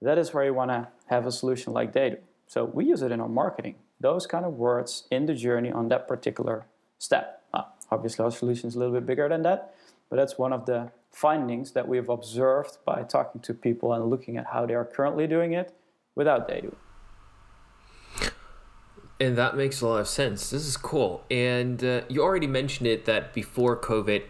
that 0.00 0.18
is 0.18 0.32
where 0.32 0.44
you 0.44 0.54
want 0.54 0.70
to 0.70 0.88
have 1.06 1.26
a 1.26 1.32
solution 1.32 1.72
like 1.72 1.92
TheyDo. 1.92 2.18
So 2.46 2.64
we 2.64 2.86
use 2.86 3.02
it 3.02 3.12
in 3.12 3.20
our 3.20 3.28
marketing. 3.28 3.76
Those 4.00 4.26
kind 4.26 4.44
of 4.44 4.54
words 4.54 5.06
in 5.10 5.26
the 5.26 5.34
journey 5.34 5.70
on 5.70 5.88
that 5.88 6.06
particular 6.08 6.66
step. 6.98 7.42
Obviously, 7.88 8.24
our 8.24 8.32
solution 8.32 8.68
is 8.68 8.74
a 8.74 8.78
little 8.80 8.94
bit 8.94 9.06
bigger 9.06 9.28
than 9.28 9.42
that, 9.42 9.74
but 10.10 10.16
that's 10.16 10.36
one 10.36 10.52
of 10.52 10.66
the 10.66 10.90
findings 11.16 11.72
that 11.72 11.88
we've 11.88 12.08
observed 12.08 12.76
by 12.84 13.02
talking 13.02 13.40
to 13.40 13.54
people 13.54 13.92
and 13.94 14.10
looking 14.10 14.36
at 14.36 14.46
how 14.52 14.66
they 14.66 14.74
are 14.74 14.84
currently 14.84 15.26
doing 15.26 15.54
it 15.54 15.74
without 16.14 16.48
TheyDo. 16.48 16.74
And 19.18 19.38
that 19.38 19.56
makes 19.56 19.80
a 19.80 19.86
lot 19.86 20.00
of 20.00 20.08
sense. 20.08 20.50
This 20.50 20.66
is 20.66 20.76
cool. 20.76 21.24
And 21.30 21.82
uh, 21.82 22.02
you 22.08 22.22
already 22.22 22.46
mentioned 22.46 22.86
it 22.86 23.06
that 23.06 23.32
before 23.32 23.80
COVID, 23.80 24.24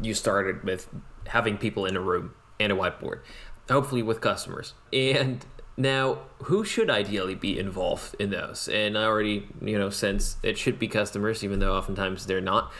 you 0.00 0.14
started 0.14 0.62
with 0.62 0.88
having 1.26 1.58
people 1.58 1.86
in 1.86 1.96
a 1.96 2.00
room 2.00 2.34
and 2.60 2.70
a 2.70 2.76
whiteboard 2.76 3.22
hopefully 3.70 4.02
with 4.02 4.20
customers. 4.20 4.74
And 4.92 5.44
now, 5.76 6.18
who 6.44 6.64
should 6.64 6.90
ideally 6.90 7.34
be 7.34 7.58
involved 7.58 8.14
in 8.18 8.30
those? 8.30 8.68
And 8.68 8.96
I 8.96 9.04
already, 9.04 9.48
you 9.60 9.78
know, 9.78 9.90
sense 9.90 10.36
it 10.42 10.58
should 10.58 10.78
be 10.78 10.88
customers, 10.88 11.42
even 11.42 11.58
though 11.58 11.74
oftentimes 11.74 12.26
they're 12.26 12.40
not. 12.40 12.72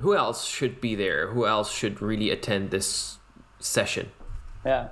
Who 0.00 0.14
else 0.14 0.46
should 0.46 0.80
be 0.80 0.94
there? 0.94 1.28
Who 1.28 1.46
else 1.46 1.70
should 1.72 2.00
really 2.00 2.30
attend 2.30 2.70
this 2.70 3.18
session? 3.58 4.10
Yeah, 4.64 4.88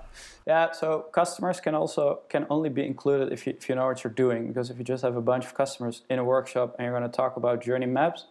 yeah. 0.46 0.72
So 0.72 1.06
customers 1.12 1.60
can 1.60 1.74
also 1.74 2.20
can 2.28 2.46
only 2.50 2.68
be 2.68 2.84
included 2.84 3.32
if 3.32 3.46
you 3.46 3.54
if 3.56 3.68
you 3.68 3.74
know 3.74 3.86
what 3.86 4.04
you're 4.04 4.12
doing. 4.12 4.48
Because 4.48 4.70
if 4.70 4.78
you 4.78 4.84
just 4.84 5.02
have 5.02 5.16
a 5.16 5.22
bunch 5.22 5.46
of 5.46 5.54
customers 5.54 6.02
in 6.10 6.18
a 6.18 6.24
workshop 6.24 6.76
and 6.78 6.84
you're 6.84 6.98
going 6.98 7.10
to 7.10 7.16
talk 7.16 7.36
about 7.36 7.62
journey 7.62 7.86
maps, 7.86 8.26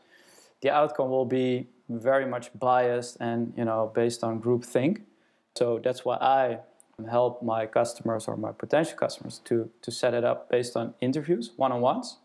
the 0.62 0.70
outcome 0.70 1.10
will 1.10 1.26
be 1.26 1.68
very 1.88 2.26
much 2.26 2.52
biased 2.60 3.18
and 3.20 3.54
you 3.58 3.66
know 3.66 3.92
based 3.94 4.24
on 4.24 4.40
group 4.40 4.64
think. 4.64 5.02
So 5.56 5.80
that's 5.84 6.06
why 6.06 6.18
I 6.18 6.60
help 7.08 7.42
my 7.42 7.66
customers 7.66 8.28
or 8.28 8.36
my 8.36 8.52
potential 8.52 8.98
customers 8.98 9.40
to, 9.46 9.70
to 9.82 9.92
set 9.92 10.14
it 10.14 10.24
up 10.24 10.50
based 10.50 10.76
on 10.76 10.94
interviews, 11.02 11.52
one 11.56 11.72
on 11.72 11.82
ones, 11.82 12.18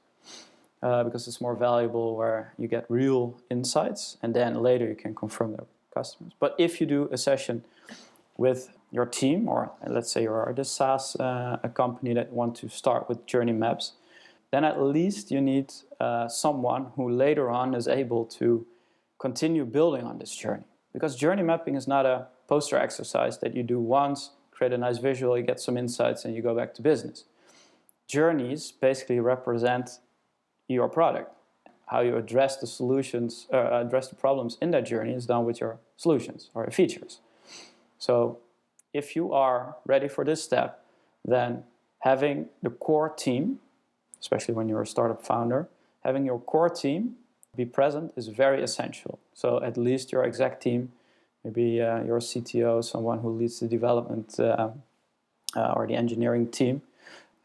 uh, 0.84 1.02
because 1.02 1.26
it's 1.26 1.40
more 1.40 1.56
valuable 1.56 2.14
where 2.14 2.52
you 2.58 2.68
get 2.68 2.84
real 2.88 3.40
insights 3.50 4.18
and 4.22 4.34
then 4.34 4.62
later 4.62 4.86
you 4.86 4.94
can 4.94 5.14
confirm 5.14 5.52
their 5.56 5.66
customers. 5.92 6.32
But 6.38 6.54
if 6.58 6.80
you 6.80 6.86
do 6.86 7.08
a 7.10 7.16
session 7.16 7.64
with 8.36 8.68
your 8.92 9.06
team, 9.06 9.48
or 9.48 9.72
let's 9.86 10.12
say 10.12 10.22
you're 10.22 10.44
a 10.44 10.64
SaaS 10.64 11.16
uh, 11.16 11.58
a 11.62 11.68
company 11.68 12.12
that 12.14 12.32
want 12.32 12.54
to 12.56 12.68
start 12.68 13.08
with 13.08 13.26
journey 13.26 13.52
maps, 13.52 13.92
then 14.52 14.62
at 14.64 14.80
least 14.80 15.30
you 15.30 15.40
need 15.40 15.72
uh, 16.00 16.28
someone 16.28 16.92
who 16.96 17.08
later 17.08 17.50
on 17.50 17.74
is 17.74 17.88
able 17.88 18.24
to 18.26 18.66
continue 19.18 19.64
building 19.64 20.04
on 20.04 20.18
this 20.18 20.36
journey. 20.36 20.68
Because 20.92 21.16
journey 21.16 21.42
mapping 21.42 21.74
is 21.74 21.88
not 21.88 22.06
a 22.06 22.26
poster 22.46 22.76
exercise 22.76 23.38
that 23.38 23.56
you 23.56 23.62
do 23.62 23.80
once 23.80 24.30
create 24.54 24.72
a 24.72 24.78
nice 24.78 24.98
visual, 24.98 25.36
you 25.36 25.42
get 25.42 25.60
some 25.60 25.76
insights, 25.76 26.24
and 26.24 26.34
you 26.34 26.40
go 26.40 26.54
back 26.54 26.72
to 26.74 26.82
business. 26.82 27.24
Journeys 28.06 28.70
basically 28.70 29.18
represent 29.18 29.98
your 30.68 30.88
product. 30.88 31.32
How 31.86 32.00
you 32.00 32.16
address 32.16 32.56
the 32.56 32.66
solutions, 32.66 33.46
uh, 33.52 33.80
address 33.84 34.08
the 34.08 34.14
problems 34.14 34.56
in 34.60 34.70
that 34.70 34.86
journey 34.86 35.12
is 35.12 35.26
done 35.26 35.44
with 35.44 35.60
your 35.60 35.78
solutions 35.96 36.50
or 36.54 36.62
your 36.62 36.70
features. 36.70 37.20
So, 37.98 38.38
if 38.92 39.16
you 39.16 39.32
are 39.32 39.76
ready 39.84 40.08
for 40.08 40.24
this 40.24 40.42
step, 40.42 40.84
then 41.24 41.64
having 42.00 42.46
the 42.62 42.70
core 42.70 43.08
team, 43.08 43.58
especially 44.20 44.54
when 44.54 44.68
you're 44.68 44.82
a 44.82 44.86
startup 44.86 45.26
founder, 45.26 45.68
having 46.04 46.24
your 46.24 46.38
core 46.38 46.68
team 46.68 47.16
be 47.56 47.64
present 47.64 48.12
is 48.16 48.28
very 48.28 48.62
essential. 48.62 49.18
So, 49.34 49.62
at 49.62 49.76
least 49.76 50.12
your 50.12 50.24
exec 50.24 50.60
team 50.60 50.92
maybe 51.44 51.80
uh, 51.80 52.02
your 52.02 52.18
CTO, 52.18 52.82
someone 52.82 53.20
who 53.20 53.30
leads 53.30 53.60
the 53.60 53.68
development 53.68 54.40
uh, 54.40 54.70
uh, 55.54 55.72
or 55.76 55.86
the 55.86 55.94
engineering 55.94 56.50
team, 56.50 56.82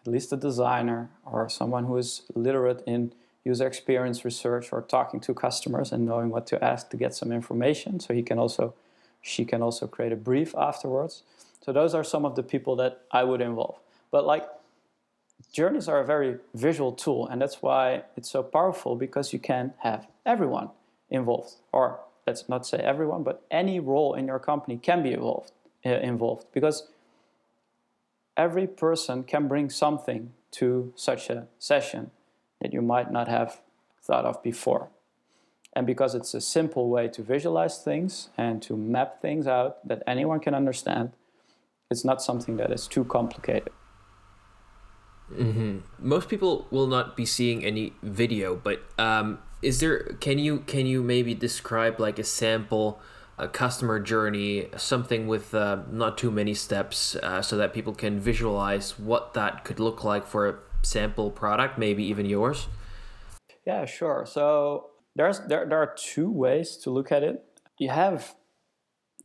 at 0.01 0.11
least 0.11 0.31
a 0.33 0.37
designer 0.37 1.09
or 1.25 1.49
someone 1.49 1.85
who 1.85 1.97
is 1.97 2.23
literate 2.35 2.83
in 2.87 3.13
user 3.43 3.67
experience 3.67 4.25
research 4.25 4.71
or 4.71 4.81
talking 4.81 5.19
to 5.19 5.33
customers 5.33 5.91
and 5.91 6.05
knowing 6.05 6.29
what 6.29 6.45
to 6.47 6.63
ask 6.63 6.89
to 6.89 6.97
get 6.97 7.13
some 7.13 7.31
information. 7.31 7.99
So 7.99 8.13
he 8.13 8.23
can 8.23 8.37
also, 8.37 8.73
she 9.21 9.45
can 9.45 9.61
also 9.61 9.87
create 9.87 10.11
a 10.11 10.15
brief 10.15 10.53
afterwards. 10.55 11.23
So 11.63 11.71
those 11.71 11.93
are 11.93 12.03
some 12.03 12.25
of 12.25 12.35
the 12.35 12.43
people 12.43 12.75
that 12.77 13.01
I 13.11 13.23
would 13.23 13.41
involve. 13.41 13.77
But 14.11 14.25
like 14.25 14.47
journeys 15.51 15.87
are 15.87 15.99
a 15.99 16.05
very 16.05 16.37
visual 16.53 16.91
tool, 16.91 17.27
and 17.27 17.41
that's 17.41 17.61
why 17.61 18.03
it's 18.15 18.29
so 18.29 18.43
powerful 18.43 18.95
because 18.95 19.33
you 19.33 19.39
can 19.39 19.73
have 19.79 20.07
everyone 20.25 20.69
involved 21.09 21.55
or 21.71 21.99
let's 22.29 22.47
not 22.47 22.65
say 22.65 22.77
everyone, 22.77 23.23
but 23.23 23.43
any 23.49 23.79
role 23.79 24.13
in 24.13 24.27
your 24.27 24.39
company 24.39 24.77
can 24.77 25.01
be 25.01 25.13
involved, 25.13 25.51
uh, 25.85 25.89
involved 25.89 26.45
because 26.53 26.87
every 28.39 28.65
person 28.65 29.22
can 29.24 29.50
bring 29.50 29.69
something 29.69 30.31
to 30.50 30.93
such 30.96 31.29
a 31.29 31.46
session 31.60 32.10
that 32.62 32.72
you 32.74 32.81
might 32.81 33.12
not 33.12 33.27
have 33.27 33.62
thought 34.01 34.25
of 34.25 34.41
before. 34.41 34.88
And 35.74 35.86
because 35.86 36.15
it's 36.15 36.34
a 36.34 36.41
simple 36.41 36.89
way 36.89 37.10
to 37.10 37.22
visualize 37.22 37.84
things 37.84 38.29
and 38.38 38.62
to 38.63 38.75
map 38.77 39.22
things 39.22 39.46
out 39.46 39.86
that 39.88 40.01
anyone 40.08 40.39
can 40.39 40.55
understand, 40.55 41.12
it's 41.91 42.05
not 42.05 42.22
something 42.22 42.55
that 42.58 42.72
is 42.72 42.88
too 42.88 43.03
complicated. 43.03 43.74
Mm-hmm. 45.31 45.79
Most 46.00 46.29
people 46.29 46.65
will 46.72 46.88
not 46.88 47.15
be 47.15 47.25
seeing 47.25 47.63
any 47.63 47.93
video, 48.01 48.55
but 48.55 48.81
um, 48.98 49.39
is 49.62 49.79
there 49.79 50.00
can 50.19 50.39
you 50.39 50.60
can 50.65 50.88
you 50.88 51.03
maybe 51.03 51.36
describe 51.36 52.00
like 52.00 52.17
a 52.17 52.24
sample 52.24 53.00
a 53.39 53.48
customer 53.48 54.00
journey 54.00 54.67
something 54.77 55.27
with 55.27 55.53
uh, 55.53 55.79
not 55.91 56.17
too 56.17 56.31
many 56.31 56.53
steps 56.53 57.15
uh, 57.15 57.41
so 57.41 57.58
that 57.58 57.74
people 57.74 57.93
can 57.93 58.19
visualize 58.19 59.00
what 59.00 59.34
that 59.34 59.63
could 59.63 59.79
look 59.79 60.03
like 60.03 60.25
for 60.27 60.50
a 60.50 60.55
sample 60.81 61.31
product 61.31 61.77
maybe 61.77 62.03
even 62.03 62.25
yours? 62.25 62.67
Yeah 63.65 63.86
sure. 63.86 64.25
So 64.27 64.89
there's 65.15 65.39
there, 65.41 65.65
there 65.65 65.79
are 65.79 65.93
two 65.98 66.29
ways 66.29 66.77
to 66.77 66.89
look 66.89 67.12
at 67.12 67.24
it. 67.24 67.43
You 67.77 67.89
have 67.89 68.36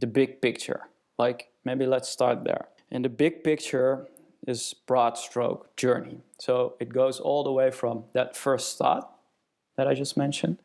the 0.00 0.06
big 0.06 0.40
picture. 0.40 0.82
Like 1.18 1.50
maybe 1.64 1.86
let's 1.86 2.08
start 2.08 2.44
there. 2.44 2.68
In 2.90 3.02
the 3.02 3.08
big 3.08 3.44
picture 3.44 4.06
is 4.46 4.74
broad 4.86 5.16
stroke 5.16 5.74
journey. 5.76 6.20
So 6.38 6.74
it 6.80 6.90
goes 6.90 7.20
all 7.20 7.42
the 7.44 7.52
way 7.52 7.70
from 7.70 8.04
that 8.12 8.36
first 8.36 8.78
thought 8.78 9.10
that 9.76 9.88
I 9.88 9.94
just 9.94 10.16
mentioned. 10.16 10.58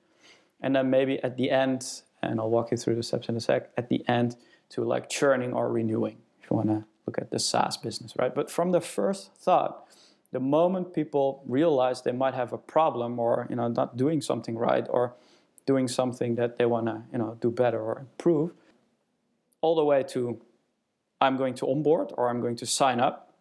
And 0.62 0.76
then 0.76 0.90
maybe 0.90 1.24
at 1.24 1.38
the 1.38 1.50
end, 1.50 2.02
and 2.22 2.40
I'll 2.40 2.50
walk 2.50 2.72
you 2.72 2.78
through 2.78 2.96
the 2.96 3.04
steps 3.04 3.30
in 3.30 3.36
a 3.36 3.40
sec, 3.40 3.70
at 3.78 3.90
the 3.90 4.08
end, 4.08 4.36
to 4.70 4.84
like 4.84 5.10
churning 5.10 5.54
or 5.54 5.72
renewing, 5.72 6.18
if 6.42 6.50
you 6.50 6.58
want 6.58 6.70
to 6.70 6.86
look 7.06 7.18
at 7.18 7.32
the 7.32 7.40
SaaS 7.40 7.78
business, 7.78 8.14
right? 8.18 8.34
But 8.34 8.52
from 8.52 8.72
the 8.72 8.82
first 8.82 9.34
thought, 9.36 9.88
the 10.32 10.40
moment 10.40 10.94
people 10.94 11.44
realize 11.48 12.04
they 12.04 12.12
might 12.12 12.36
have 12.36 12.54
a 12.54 12.58
problem 12.58 13.20
or 13.20 13.48
you 13.50 13.56
know 13.56 13.68
not 13.68 13.98
doing 13.98 14.22
something 14.22 14.56
right 14.56 14.86
or 14.90 15.16
doing 15.66 15.88
something 15.88 16.36
that 16.36 16.58
they 16.58 16.66
want 16.66 16.86
to 16.86 17.02
you 17.12 17.18
know 17.18 17.38
do 17.42 17.50
better 17.50 17.82
or 17.82 18.00
improve, 18.00 18.52
all 19.62 19.76
the 19.76 19.84
way 19.84 20.04
to 20.04 20.40
I'm 21.20 21.36
going 21.38 21.56
to 21.56 21.68
onboard 21.68 22.14
or 22.18 22.30
I'm 22.30 22.42
going 22.42 22.56
to 22.58 22.66
sign 22.66 23.00
up 23.00 23.34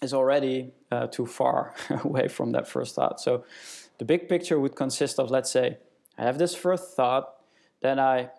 is 0.00 0.14
already 0.14 0.72
uh, 0.90 1.06
too 1.08 1.26
far 1.26 1.74
away 2.04 2.28
from 2.28 2.52
that 2.52 2.68
first 2.68 2.94
thought. 2.94 3.20
So 3.20 3.44
the 3.98 4.04
big 4.04 4.28
picture 4.28 4.58
would 4.58 4.76
consist 4.76 5.18
of 5.18 5.30
let's 5.30 5.50
say 5.50 5.78
I 6.18 6.22
have 6.22 6.38
this 6.38 6.54
first 6.54 6.94
thought, 6.94 7.34
then 7.82 7.98
I 7.98 8.30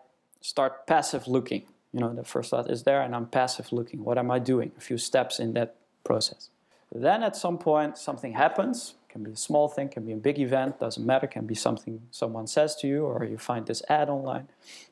start 0.42 0.88
passive 0.88 1.28
looking. 1.28 1.64
You 1.94 2.00
know, 2.00 2.14
the 2.14 2.24
first 2.24 2.50
thought 2.50 2.70
is 2.70 2.84
there 2.84 3.02
and 3.02 3.16
I'm 3.16 3.28
passive 3.28 3.72
looking. 3.72 4.04
What 4.04 4.18
am 4.18 4.32
I 4.32 4.40
doing? 4.40 4.72
A 4.78 4.82
few 4.82 4.98
steps 4.98 5.40
in 5.40 5.54
that 5.54 5.76
process. 6.04 6.50
Then 6.94 7.24
at 7.24 7.36
some 7.36 7.58
point 7.58 7.98
something 7.98 8.34
happens. 8.34 8.96
It 9.08 9.12
can 9.14 9.24
be 9.24 9.32
a 9.32 9.36
small 9.36 9.68
thing, 9.68 9.90
can 9.90 10.06
be 10.06 10.12
a 10.12 10.18
big 10.18 10.40
event, 10.40 10.80
doesn't 10.80 11.06
matter, 11.06 11.26
it 11.26 11.32
can 11.32 11.46
be 11.46 11.56
something 11.56 12.02
someone 12.10 12.48
says 12.48 12.76
to 12.78 12.88
you 12.88 13.06
or 13.06 13.24
you 13.26 13.38
find 13.38 13.68
this 13.68 13.84
ad 13.90 14.10
online. 14.10 14.48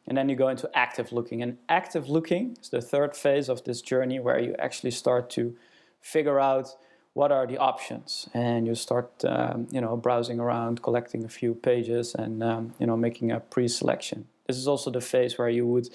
And 0.08 0.18
then 0.18 0.30
you 0.30 0.36
go 0.36 0.50
into 0.50 0.70
active 0.76 1.12
looking. 1.12 1.42
And 1.42 1.58
active 1.70 2.08
looking 2.08 2.58
is 2.62 2.70
the 2.70 2.82
third 2.82 3.16
phase 3.16 3.50
of 3.50 3.64
this 3.64 3.82
journey 3.82 4.20
where 4.20 4.40
you 4.40 4.56
actually 4.60 4.92
start 4.92 5.30
to 5.32 5.56
figure 6.02 6.40
out 6.40 6.76
what 7.14 7.32
are 7.32 7.46
the 7.46 7.58
options 7.58 8.30
and 8.34 8.66
you 8.66 8.74
start 8.74 9.12
um, 9.26 9.68
you 9.70 9.82
know 9.82 9.98
browsing 9.98 10.40
around 10.40 10.82
collecting 10.82 11.26
a 11.26 11.28
few 11.28 11.54
pages 11.54 12.16
and 12.16 12.42
um, 12.42 12.74
you 12.80 12.88
know 12.88 12.96
making 12.96 13.32
a 13.32 13.40
pre-selection 13.40 14.28
this 14.52 14.58
is 14.58 14.68
also 14.68 14.92
the 14.92 15.00
phase 15.00 15.38
where 15.38 15.50
you 15.50 15.66
would 15.66 15.88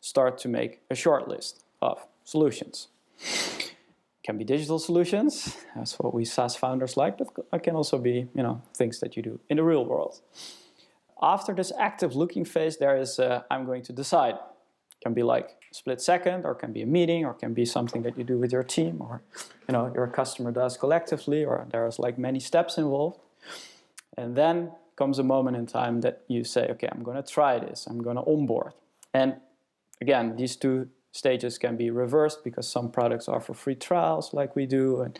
start 0.00 0.36
to 0.38 0.48
make 0.48 0.80
a 0.90 0.94
short 0.94 1.28
list 1.28 1.64
of 1.80 2.06
solutions. 2.24 2.88
Can 4.22 4.36
be 4.36 4.44
digital 4.44 4.78
solutions 4.78 5.56
that's 5.74 5.98
what 5.98 6.12
we 6.12 6.24
saas 6.24 6.54
founders 6.56 6.94
like 6.96 7.16
but 7.16 7.28
it 7.52 7.62
can 7.62 7.74
also 7.74 7.96
be 7.98 8.16
you 8.38 8.42
know 8.46 8.60
things 8.80 9.00
that 9.00 9.16
you 9.16 9.22
do 9.22 9.40
in 9.48 9.56
the 9.56 9.62
real 9.62 9.84
world. 9.92 10.20
After 11.22 11.54
this 11.54 11.72
active 11.88 12.14
looking 12.14 12.44
phase 12.44 12.76
there 12.76 12.96
is 13.04 13.18
uh, 13.18 13.42
i'm 13.50 13.64
going 13.64 13.84
to 13.88 13.92
decide. 14.02 14.36
Can 15.02 15.14
be 15.14 15.22
like 15.22 15.48
split 15.72 16.00
second 16.00 16.44
or 16.44 16.54
can 16.54 16.72
be 16.72 16.82
a 16.82 16.90
meeting 16.98 17.24
or 17.24 17.32
can 17.42 17.52
be 17.54 17.64
something 17.64 18.02
that 18.02 18.14
you 18.18 18.24
do 18.24 18.36
with 18.42 18.50
your 18.56 18.64
team 18.76 18.94
or 19.06 19.22
you 19.66 19.72
know 19.74 19.84
your 19.98 20.08
customer 20.20 20.50
does 20.62 20.76
collectively 20.76 21.44
or 21.44 21.54
there's 21.72 21.98
like 21.98 22.16
many 22.28 22.40
steps 22.40 22.72
involved. 22.78 23.18
And 24.20 24.34
then 24.40 24.56
comes 24.96 25.18
a 25.18 25.22
moment 25.22 25.56
in 25.56 25.66
time 25.66 26.00
that 26.00 26.22
you 26.28 26.44
say 26.44 26.66
okay 26.70 26.88
i'm 26.90 27.02
going 27.02 27.16
to 27.16 27.32
try 27.32 27.58
this. 27.58 27.86
I'm 27.86 28.02
going 28.02 28.16
to 28.16 28.22
onboard. 28.22 28.72
And 29.12 29.36
again 30.00 30.36
these 30.36 30.56
two 30.56 30.88
stages 31.12 31.58
can 31.58 31.76
be 31.76 31.90
reversed 31.90 32.44
because 32.44 32.68
some 32.68 32.90
products 32.90 33.28
offer 33.28 33.54
free 33.54 33.74
trials 33.74 34.34
like 34.34 34.54
we 34.54 34.66
do 34.66 35.00
and 35.00 35.18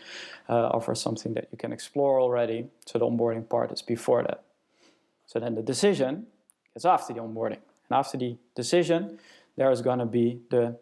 uh, 0.48 0.68
offer 0.68 0.94
something 0.94 1.32
that 1.34 1.48
you 1.50 1.58
can 1.58 1.72
explore 1.72 2.20
already. 2.20 2.66
So 2.86 2.98
the 2.98 3.06
onboarding 3.06 3.48
part 3.48 3.72
is 3.72 3.80
before 3.80 4.22
that. 4.22 4.42
So 5.26 5.40
then 5.40 5.54
the 5.54 5.62
decision 5.62 6.26
is 6.74 6.84
after 6.84 7.14
the 7.14 7.20
onboarding. 7.20 7.62
And 7.88 7.92
after 7.92 8.18
the 8.18 8.36
decision 8.54 9.18
there 9.56 9.70
is 9.70 9.80
going 9.80 9.98
to 9.98 10.06
be 10.06 10.40
the 10.50 10.78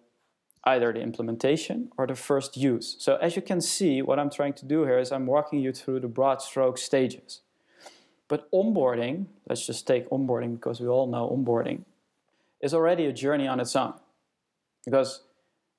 either 0.64 0.92
the 0.92 1.00
implementation 1.00 1.90
or 1.96 2.06
the 2.06 2.14
first 2.14 2.56
use. 2.56 2.96
So 2.98 3.16
as 3.16 3.36
you 3.36 3.42
can 3.42 3.60
see, 3.60 4.02
what 4.02 4.18
I'm 4.18 4.30
trying 4.30 4.54
to 4.54 4.64
do 4.64 4.84
here 4.84 4.98
is 4.98 5.12
I'm 5.12 5.26
walking 5.26 5.60
you 5.60 5.72
through 5.72 6.00
the 6.00 6.08
broad 6.08 6.40
stroke 6.40 6.78
stages. 6.78 7.40
But 8.34 8.50
onboarding, 8.50 9.26
let's 9.48 9.64
just 9.64 9.86
take 9.86 10.10
onboarding 10.10 10.56
because 10.56 10.80
we 10.80 10.88
all 10.88 11.06
know 11.06 11.30
onboarding, 11.30 11.82
is 12.60 12.74
already 12.74 13.06
a 13.06 13.12
journey 13.12 13.46
on 13.46 13.60
its 13.60 13.76
own. 13.76 13.94
Because 14.84 15.20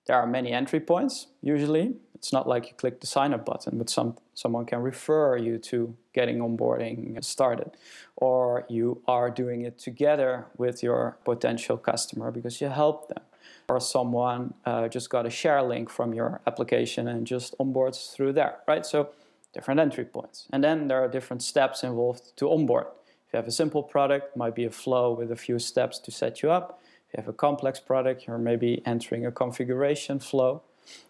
there 0.07 0.15
are 0.15 0.25
many 0.25 0.53
entry 0.53 0.79
points, 0.79 1.27
usually. 1.41 1.95
It's 2.13 2.31
not 2.31 2.47
like 2.47 2.67
you 2.67 2.73
click 2.77 3.01
the 3.01 3.07
sign 3.07 3.33
up 3.33 3.43
button, 3.45 3.77
but 3.77 3.89
some, 3.89 4.15
someone 4.35 4.65
can 4.65 4.79
refer 4.79 5.35
you 5.35 5.57
to 5.69 5.97
getting 6.13 6.37
onboarding 6.37 7.21
started. 7.25 7.71
Or 8.15 8.65
you 8.69 9.01
are 9.05 9.29
doing 9.29 9.63
it 9.63 9.77
together 9.77 10.45
with 10.57 10.81
your 10.81 11.17
potential 11.25 11.75
customer 11.75 12.31
because 12.31 12.61
you 12.61 12.69
help 12.69 13.09
them. 13.09 13.23
Or 13.67 13.81
someone 13.81 14.53
uh, 14.63 14.87
just 14.87 15.09
got 15.09 15.25
a 15.25 15.29
share 15.29 15.61
link 15.61 15.89
from 15.89 16.13
your 16.13 16.39
application 16.47 17.09
and 17.09 17.27
just 17.27 17.53
onboards 17.57 18.13
through 18.13 18.31
there, 18.31 18.59
right? 18.65 18.85
So 18.85 19.09
different 19.55 19.79
entry 19.79 20.05
points. 20.05 20.47
And 20.51 20.63
then 20.63 20.87
there 20.87 21.01
are 21.03 21.07
different 21.07 21.41
steps 21.41 21.83
involved 21.83 22.35
to 22.37 22.51
onboard. 22.51 22.87
If 23.25 23.33
you 23.33 23.37
have 23.37 23.47
a 23.47 23.51
simple 23.51 23.81
product, 23.81 24.37
might 24.37 24.53
be 24.53 24.65
a 24.65 24.69
flow 24.69 25.13
with 25.13 25.31
a 25.31 25.35
few 25.35 25.57
steps 25.57 25.97
to 25.99 26.11
set 26.11 26.43
you 26.43 26.51
up 26.51 26.79
If 27.07 27.13
you 27.13 27.23
have 27.23 27.29
a 27.29 27.33
complex 27.33 27.79
product, 27.79 28.27
you're 28.27 28.37
maybe 28.37 28.81
entering 28.85 29.25
a 29.25 29.31
configuration 29.31 30.19
flow. 30.19 30.61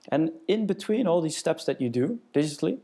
And 0.10 0.31
in 0.47 0.67
between 0.67 1.08
all 1.08 1.21
these 1.21 1.36
steps 1.36 1.65
that 1.65 1.81
you 1.81 1.89
do 1.89 2.19
digitally, 2.34 2.77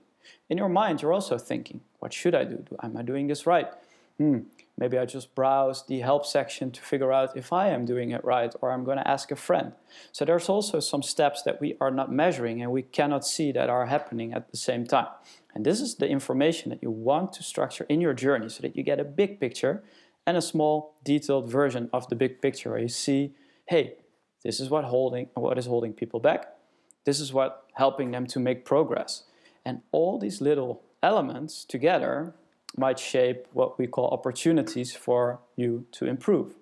in 0.50 0.58
your 0.58 0.70
mind, 0.70 1.02
you're 1.02 1.14
also 1.14 1.38
thinking, 1.38 1.82
what 2.00 2.12
should 2.12 2.36
I 2.36 2.44
do? 2.44 2.66
Am 2.82 2.98
I 2.98 3.04
doing 3.04 3.28
this 3.28 3.46
right? 3.46 3.70
Hmm, 4.18 4.40
maybe 4.82 4.98
I 4.98 5.06
just 5.06 5.36
browse 5.36 5.86
the 5.86 6.00
help 6.00 6.26
section 6.26 6.72
to 6.72 6.82
figure 6.82 7.14
out 7.14 7.38
if 7.38 7.54
I 7.54 7.68
am 7.68 7.86
doing 7.86 8.10
it 8.10 8.26
right, 8.26 8.52
or 8.62 8.72
I'm 8.72 8.84
going 8.84 8.98
to 8.98 9.08
ask 9.08 9.30
a 9.30 9.36
friend. 9.36 9.74
So 10.12 10.26
there's 10.26 10.50
also 10.50 10.80
some 10.80 11.04
steps 11.04 11.44
that 11.44 11.62
we 11.62 11.78
are 11.80 11.92
not 11.92 12.12
measuring 12.12 12.64
and 12.64 12.72
we 12.72 12.82
cannot 12.82 13.24
see 13.24 13.52
that 13.52 13.70
are 13.70 13.86
happening 13.86 14.34
at 14.34 14.50
the 14.50 14.58
same 14.58 14.88
time. 14.88 15.12
And 15.54 15.64
this 15.64 15.82
is 15.82 15.96
the 15.96 16.10
information 16.10 16.72
that 16.72 16.82
you 16.82 16.90
want 16.90 17.32
to 17.34 17.44
structure 17.44 17.86
in 17.90 18.02
your 18.02 18.16
journey 18.16 18.50
so 18.50 18.64
that 18.64 18.76
you 18.76 18.82
get 18.82 19.00
a 19.00 19.04
big 19.04 19.40
picture 19.40 19.84
and 20.26 20.36
a 20.36 20.42
small 20.42 20.96
detailed 21.04 21.48
version 21.48 21.88
of 21.94 22.10
the 22.10 22.16
big 22.16 22.42
picture 22.42 22.72
where 22.72 22.80
you 22.80 22.88
see, 22.88 23.36
hey, 23.68 23.98
this 24.44 24.60
is 24.60 24.72
what 24.72 24.86
holding 24.86 25.30
what 25.36 25.60
is 25.60 25.68
holding 25.68 25.94
people 25.94 26.20
back. 26.20 26.56
This 27.06 27.20
is 27.20 27.32
what 27.32 27.68
helping 27.74 28.10
them 28.10 28.26
to 28.28 28.40
make 28.40 28.66
progress. 28.66 29.26
And 29.64 29.82
all 29.92 30.18
these 30.18 30.42
little 30.42 30.82
elements 31.04 31.66
together 31.66 32.34
might 32.78 33.00
shape 33.00 33.48
what 33.54 33.78
we 33.78 33.88
call 33.88 34.08
opportunities 34.10 34.96
for 34.96 35.40
you 35.56 35.86
to 35.92 36.06
improve, 36.06 36.54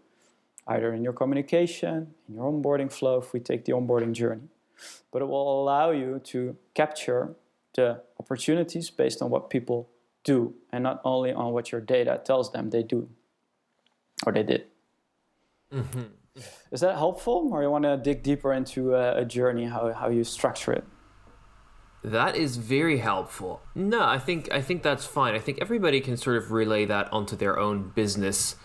either 0.68 0.94
in 0.94 1.04
your 1.04 1.14
communication, 1.14 2.14
in 2.28 2.36
your 2.36 2.52
onboarding 2.52 2.92
flow, 2.92 3.20
if 3.20 3.34
we 3.34 3.40
take 3.40 3.66
the 3.66 3.72
onboarding 3.72 4.14
journey. 4.14 4.50
But 5.12 5.22
it 5.22 5.26
will 5.26 5.62
allow 5.62 5.92
you 5.92 6.20
to 6.26 6.56
capture 6.74 7.36
the 7.76 8.02
opportunities 8.20 8.90
based 8.90 9.22
on 9.22 9.30
what 9.30 9.50
people 9.50 9.90
do 10.24 10.56
and 10.72 10.84
not 10.84 11.02
only 11.04 11.32
on 11.32 11.54
what 11.54 11.72
your 11.72 11.82
data 11.82 12.22
tells 12.24 12.52
them 12.52 12.70
they 12.70 12.84
do 12.84 13.10
or 14.26 14.34
they 14.34 14.44
did. 14.44 14.66
Mm-hmm. 15.74 16.02
Is 16.72 16.82
that 16.82 16.96
helpful, 16.98 17.50
or 17.52 17.62
you 17.62 17.70
want 17.70 17.84
to 17.84 17.98
dig 17.98 18.24
deeper 18.24 18.54
into 18.54 18.96
a, 18.96 19.22
a 19.22 19.26
journey 19.26 19.66
how 19.66 19.92
how 19.94 20.10
you 20.10 20.24
structure 20.24 20.72
it? 20.72 20.84
That 22.04 22.36
is 22.36 22.58
very 22.58 23.00
helpful. 23.00 23.62
No, 23.76 24.04
I 24.04 24.20
think 24.20 24.52
I 24.52 24.62
think 24.62 24.84
that's 24.84 25.06
fine. 25.06 25.36
I 25.36 25.40
think 25.40 25.60
everybody 25.62 26.00
can 26.00 26.16
sort 26.18 26.38
of 26.38 26.52
relay 26.52 26.86
that 26.86 27.12
onto 27.12 27.36
their 27.36 27.60
own 27.60 27.92
business 27.94 28.56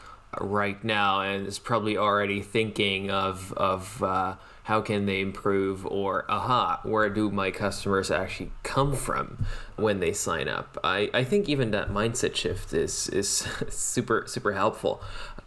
right 0.40 0.82
now, 0.84 1.20
and 1.20 1.46
is 1.46 1.58
probably 1.58 1.96
already 1.96 2.42
thinking 2.42 3.10
of 3.10 3.52
of 3.54 4.02
uh, 4.02 4.36
how 4.64 4.80
can 4.80 5.06
they 5.06 5.20
improve 5.20 5.86
or 5.86 6.24
aha 6.28 6.80
where 6.82 7.08
do 7.08 7.30
my 7.30 7.50
customers 7.50 8.10
actually 8.10 8.50
come 8.62 8.94
from 8.94 9.46
when 9.76 10.00
they 10.00 10.12
sign 10.12 10.48
up 10.48 10.76
i, 10.82 11.10
I 11.14 11.22
think 11.24 11.48
even 11.48 11.70
that 11.70 11.88
mindset 11.88 12.34
shift 12.34 12.72
is 12.72 13.08
is 13.10 13.28
super 13.68 14.24
super 14.26 14.52
helpful 14.52 15.02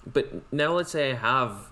but 0.06 0.52
now 0.54 0.74
let's 0.74 0.92
say 0.92 1.12
i 1.12 1.16
have 1.16 1.72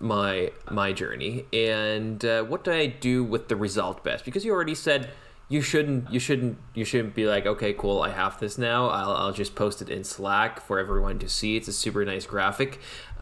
my 0.00 0.52
my 0.70 0.92
journey 0.92 1.46
and 1.52 2.24
uh, 2.24 2.44
what 2.44 2.64
do 2.64 2.72
i 2.72 2.86
do 2.86 3.24
with 3.24 3.48
the 3.48 3.56
result 3.56 4.04
best 4.04 4.24
because 4.24 4.44
you 4.44 4.52
already 4.52 4.76
said 4.76 5.10
you 5.48 5.60
shouldn't 5.62 6.10
you 6.12 6.20
shouldn't 6.20 6.58
you 6.74 6.84
shouldn't 6.84 7.14
be 7.14 7.26
like 7.26 7.46
okay 7.46 7.72
cool 7.72 8.02
i 8.02 8.10
have 8.10 8.38
this 8.38 8.58
now 8.58 8.88
i'll, 8.88 9.12
I'll 9.12 9.32
just 9.32 9.54
post 9.54 9.80
it 9.80 9.88
in 9.88 10.04
slack 10.04 10.60
for 10.60 10.78
everyone 10.78 11.18
to 11.20 11.28
see 11.28 11.56
it's 11.56 11.68
a 11.68 11.72
super 11.72 12.04
nice 12.04 12.26
graphic 12.26 12.80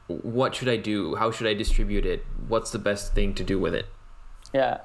what 0.09 0.55
should 0.55 0.69
I 0.69 0.77
do? 0.77 1.17
How 1.17 1.31
should 1.31 1.47
I 1.47 1.55
distribute 1.55 2.07
it? 2.07 2.25
What's 2.49 2.71
the 2.71 2.79
best 2.79 3.15
thing 3.15 3.35
to 3.35 3.45
do 3.45 3.59
with 3.59 3.75
it? 3.75 3.87
Yeah. 4.53 4.79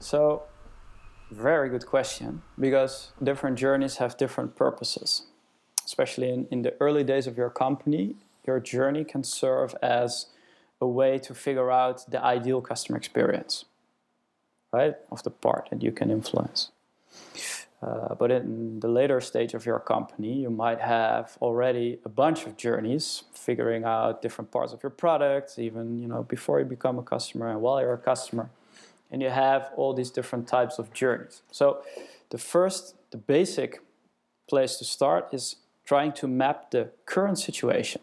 So, 0.00 0.44
very 1.30 1.68
good 1.68 1.86
question 1.86 2.42
because 2.58 3.12
different 3.22 3.58
journeys 3.58 3.96
have 3.96 4.16
different 4.16 4.56
purposes. 4.56 5.24
Especially 5.84 6.30
in, 6.30 6.46
in 6.50 6.62
the 6.62 6.74
early 6.80 7.04
days 7.04 7.26
of 7.26 7.36
your 7.36 7.50
company, 7.50 8.16
your 8.46 8.60
journey 8.60 9.04
can 9.04 9.24
serve 9.24 9.74
as 9.82 10.26
a 10.80 10.86
way 10.86 11.18
to 11.18 11.34
figure 11.34 11.70
out 11.70 12.10
the 12.10 12.22
ideal 12.22 12.60
customer 12.60 12.96
experience, 12.96 13.64
right? 14.72 14.94
Of 15.10 15.22
the 15.22 15.30
part 15.30 15.68
that 15.70 15.82
you 15.82 15.92
can 15.92 16.10
influence. 16.10 16.70
Uh, 17.80 18.14
but 18.14 18.30
in 18.32 18.80
the 18.80 18.88
later 18.88 19.20
stage 19.20 19.54
of 19.54 19.64
your 19.64 19.78
company, 19.78 20.40
you 20.40 20.50
might 20.50 20.80
have 20.80 21.38
already 21.40 21.98
a 22.04 22.08
bunch 22.08 22.44
of 22.44 22.56
journeys, 22.56 23.22
figuring 23.32 23.84
out 23.84 24.20
different 24.20 24.50
parts 24.50 24.72
of 24.72 24.82
your 24.82 24.90
product, 24.90 25.58
even 25.58 25.98
you 25.98 26.08
know 26.08 26.24
before 26.24 26.58
you 26.58 26.64
become 26.64 26.98
a 26.98 27.02
customer 27.02 27.48
and 27.48 27.60
while 27.60 27.80
you're 27.80 27.92
a 27.92 27.98
customer, 27.98 28.50
and 29.12 29.22
you 29.22 29.30
have 29.30 29.70
all 29.76 29.94
these 29.94 30.10
different 30.10 30.48
types 30.48 30.78
of 30.80 30.92
journeys. 30.92 31.42
So, 31.52 31.82
the 32.30 32.38
first, 32.38 32.96
the 33.12 33.16
basic 33.16 33.80
place 34.48 34.76
to 34.78 34.84
start 34.84 35.28
is 35.32 35.56
trying 35.84 36.12
to 36.12 36.26
map 36.26 36.72
the 36.72 36.90
current 37.06 37.38
situation. 37.38 38.02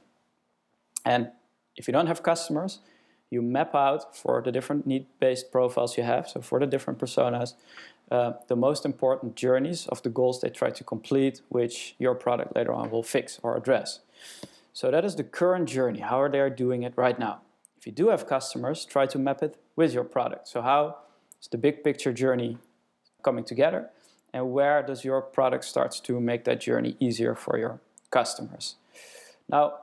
And 1.04 1.32
if 1.76 1.88
you 1.88 1.92
don't 1.92 2.08
have 2.08 2.24
customers, 2.24 2.80
you 3.36 3.42
map 3.42 3.76
out 3.76 4.16
for 4.22 4.42
the 4.46 4.52
different 4.52 4.88
need-based 4.88 5.52
profiles 5.52 5.98
you 5.98 6.04
have, 6.04 6.28
so 6.28 6.42
for 6.42 6.58
the 6.60 6.70
different 6.74 6.98
personas, 7.04 7.50
uh, 8.12 8.32
the 8.48 8.56
most 8.56 8.86
important 8.86 9.36
journeys 9.36 9.88
of 9.88 10.02
the 10.04 10.10
goals 10.10 10.36
they 10.42 10.50
try 10.50 10.70
to 10.80 10.84
complete, 10.84 11.42
which 11.50 11.96
your 12.00 12.16
product 12.16 12.56
later 12.56 12.74
on 12.80 12.90
will 12.90 13.04
fix 13.04 13.40
or 13.44 13.58
address. 13.58 14.00
So 14.74 14.92
that 14.92 15.04
is 15.06 15.16
the 15.16 15.24
current 15.24 15.68
journey, 15.70 16.00
how 16.00 16.22
are 16.22 16.32
they 16.36 16.50
doing 16.56 16.84
it 16.84 16.94
right 16.96 17.18
now. 17.28 17.36
If 17.78 17.86
you 17.88 17.92
do 17.92 18.10
have 18.10 18.28
customers, 18.28 18.86
try 18.86 19.06
to 19.08 19.20
map 19.20 19.44
it 19.44 19.58
with 19.76 19.94
your 19.94 20.04
product. 20.04 20.48
So 20.48 20.62
how 20.62 20.98
is 21.42 21.48
the 21.48 21.58
big 21.58 21.84
picture 21.84 22.14
journey 22.14 22.58
coming 23.24 23.44
together? 23.44 23.90
And 24.34 24.52
where 24.52 24.84
does 24.84 25.06
your 25.06 25.22
product 25.22 25.64
starts 25.66 26.00
to 26.02 26.20
make 26.20 26.44
that 26.44 26.60
journey 26.60 26.98
easier 27.00 27.36
for 27.36 27.58
your 27.58 27.80
customers? 28.10 28.76
Now, 29.48 29.74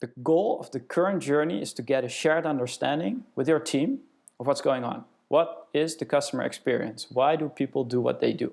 the 0.00 0.08
goal 0.22 0.58
of 0.60 0.70
the 0.72 0.80
current 0.80 1.22
journey 1.22 1.62
is 1.62 1.72
to 1.74 1.82
get 1.82 2.04
a 2.04 2.08
shared 2.08 2.46
understanding 2.46 3.24
with 3.34 3.48
your 3.48 3.60
team 3.60 4.00
of 4.38 4.46
what's 4.46 4.60
going 4.60 4.84
on. 4.84 5.04
What 5.28 5.68
is 5.72 5.96
the 5.96 6.04
customer 6.04 6.42
experience? 6.42 7.06
Why 7.10 7.36
do 7.36 7.48
people 7.48 7.84
do 7.84 8.00
what 8.00 8.20
they 8.20 8.32
do? 8.32 8.52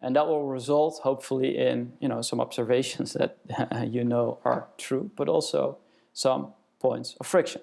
And 0.00 0.16
that 0.16 0.26
will 0.26 0.46
result 0.46 1.00
hopefully 1.02 1.56
in 1.56 1.92
you 2.00 2.08
know 2.08 2.22
some 2.22 2.40
observations 2.40 3.12
that 3.18 3.38
you 3.88 4.04
know 4.04 4.38
are 4.44 4.68
true, 4.78 5.10
but 5.16 5.28
also 5.28 5.78
some 6.12 6.52
points 6.80 7.14
of 7.20 7.26
friction, 7.26 7.62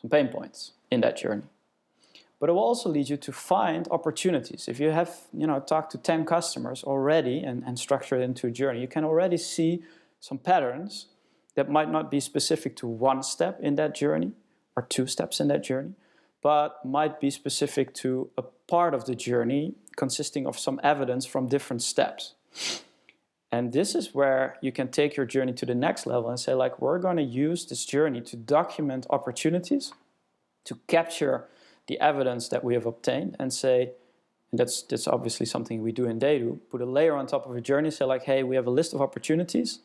some 0.00 0.10
pain 0.10 0.28
points 0.28 0.72
in 0.90 1.00
that 1.02 1.16
journey. 1.16 1.42
But 2.38 2.50
it 2.50 2.52
will 2.52 2.62
also 2.62 2.90
lead 2.90 3.08
you 3.08 3.16
to 3.16 3.32
find 3.32 3.88
opportunities. 3.90 4.68
If 4.68 4.78
you 4.78 4.90
have 4.90 5.10
you 5.32 5.46
know 5.46 5.60
talked 5.60 5.92
to 5.92 5.98
10 5.98 6.24
customers 6.24 6.84
already 6.84 7.40
and, 7.40 7.62
and 7.66 7.78
structured 7.78 8.22
into 8.22 8.46
a 8.46 8.50
journey, 8.50 8.80
you 8.80 8.88
can 8.88 9.04
already 9.04 9.36
see 9.36 9.82
some 10.20 10.38
patterns 10.38 11.06
that 11.56 11.70
might 11.70 11.90
not 11.90 12.10
be 12.10 12.20
specific 12.20 12.76
to 12.76 12.86
one 12.86 13.22
step 13.22 13.58
in 13.60 13.74
that 13.76 13.94
journey 13.94 14.32
or 14.76 14.82
two 14.82 15.06
steps 15.06 15.40
in 15.40 15.48
that 15.48 15.64
journey, 15.64 15.94
but 16.42 16.84
might 16.84 17.18
be 17.20 17.30
specific 17.30 17.94
to 17.94 18.30
a 18.36 18.42
part 18.68 18.94
of 18.94 19.06
the 19.06 19.14
journey 19.14 19.74
consisting 19.96 20.46
of 20.46 20.58
some 20.58 20.78
evidence 20.84 21.26
from 21.26 21.48
different 21.48 21.82
steps. 21.82 22.34
And 23.50 23.72
this 23.72 23.94
is 23.94 24.14
where 24.14 24.56
you 24.60 24.70
can 24.70 24.88
take 24.88 25.16
your 25.16 25.24
journey 25.24 25.52
to 25.54 25.64
the 25.64 25.74
next 25.74 26.06
level 26.06 26.28
and 26.28 26.38
say, 26.38 26.52
like, 26.52 26.80
we're 26.80 26.98
going 26.98 27.16
to 27.16 27.22
use 27.22 27.64
this 27.64 27.86
journey 27.86 28.20
to 28.22 28.36
document 28.36 29.06
opportunities, 29.08 29.92
to 30.64 30.78
capture 30.88 31.46
the 31.86 31.98
evidence 32.00 32.48
that 32.48 32.64
we 32.64 32.74
have 32.74 32.86
obtained, 32.86 33.36
and 33.38 33.52
say, 33.52 33.92
and 34.50 34.60
that's 34.60 34.82
that's 34.82 35.08
obviously 35.08 35.46
something 35.46 35.82
we 35.82 35.92
do 35.92 36.04
in 36.04 36.18
TheyDo, 36.18 36.58
put 36.70 36.80
a 36.80 36.86
layer 36.86 37.14
on 37.14 37.26
top 37.26 37.46
of 37.46 37.56
a 37.56 37.60
journey, 37.60 37.90
say 37.90 38.04
like, 38.04 38.24
hey, 38.24 38.42
we 38.42 38.56
have 38.56 38.66
a 38.66 38.70
list 38.70 38.92
of 38.92 39.00
opportunities. 39.00 39.78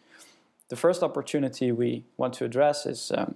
The 0.72 0.78
first 0.78 1.04
opportunity 1.04 1.74
we 1.74 2.06
want 2.16 2.34
to 2.36 2.46
address 2.46 2.86
is 2.86 3.12
um, 3.14 3.36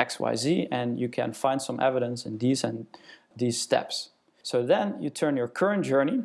XYZ, 0.00 0.68
and 0.70 0.98
you 0.98 1.06
can 1.06 1.34
find 1.34 1.60
some 1.60 1.78
evidence 1.80 2.24
in 2.24 2.38
these 2.38 2.64
and 2.64 2.86
these 3.36 3.60
steps. 3.60 4.08
So 4.42 4.64
then 4.64 4.96
you 4.98 5.10
turn 5.10 5.36
your 5.36 5.48
current 5.48 5.84
journey, 5.84 6.22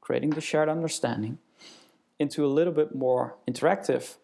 creating 0.00 0.30
the 0.30 0.40
shared 0.40 0.70
understanding, 0.70 1.36
into 2.18 2.46
a 2.46 2.48
little 2.48 2.72
bit 2.72 2.94
more 2.94 3.36
interactive 3.46 4.16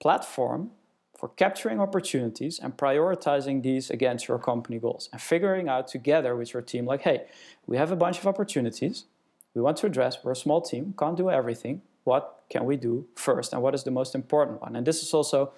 platform 0.00 0.72
for 1.18 1.30
capturing 1.30 1.80
opportunities 1.80 2.58
and 2.58 2.76
prioritizing 2.76 3.62
these 3.62 3.88
against 3.88 4.28
your 4.28 4.38
company 4.38 4.78
goals 4.78 5.08
and 5.12 5.22
figuring 5.22 5.70
out 5.70 5.88
together 5.88 6.36
with 6.36 6.52
your 6.52 6.60
team 6.60 6.84
like, 6.84 7.00
hey, 7.00 7.24
we 7.66 7.78
have 7.78 7.90
a 7.90 7.96
bunch 7.96 8.18
of 8.18 8.26
opportunities 8.26 9.06
we 9.54 9.62
want 9.62 9.78
to 9.78 9.86
address. 9.86 10.18
We're 10.22 10.32
a 10.32 10.36
small 10.36 10.60
team, 10.60 10.94
can't 10.98 11.16
do 11.16 11.30
everything 11.30 11.80
what 12.04 12.42
can 12.50 12.64
we 12.64 12.76
do 12.76 13.06
first 13.14 13.52
and 13.52 13.62
what 13.62 13.74
is 13.74 13.84
the 13.84 13.90
most 13.90 14.14
important 14.14 14.60
one. 14.60 14.76
And 14.76 14.86
this 14.86 15.02
is 15.02 15.12
also 15.12 15.52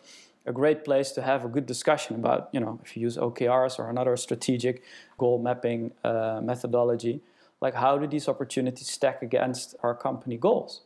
a 0.47 0.53
great 0.53 0.85
place 0.85 1.13
to 1.13 1.23
have 1.23 1.45
a 1.45 1.49
good 1.49 1.67
discussion 1.67 2.17
about, 2.17 2.49
you 2.53 2.61
know, 2.61 2.81
if 2.85 2.97
you 2.97 3.03
use 3.03 3.17
OKRs 3.17 3.79
or 3.79 3.89
another 3.89 4.17
strategic 4.17 4.83
goal 5.19 5.39
mapping 5.39 5.93
uh, 6.03 6.41
methodology, 6.43 7.21
like 7.61 7.75
how 7.75 7.99
do 7.99 8.07
these 8.07 8.29
opportunities 8.29 8.89
stack 8.89 9.23
against 9.23 9.75
our 9.83 9.95
company 9.95 10.37
goals? 10.37 10.83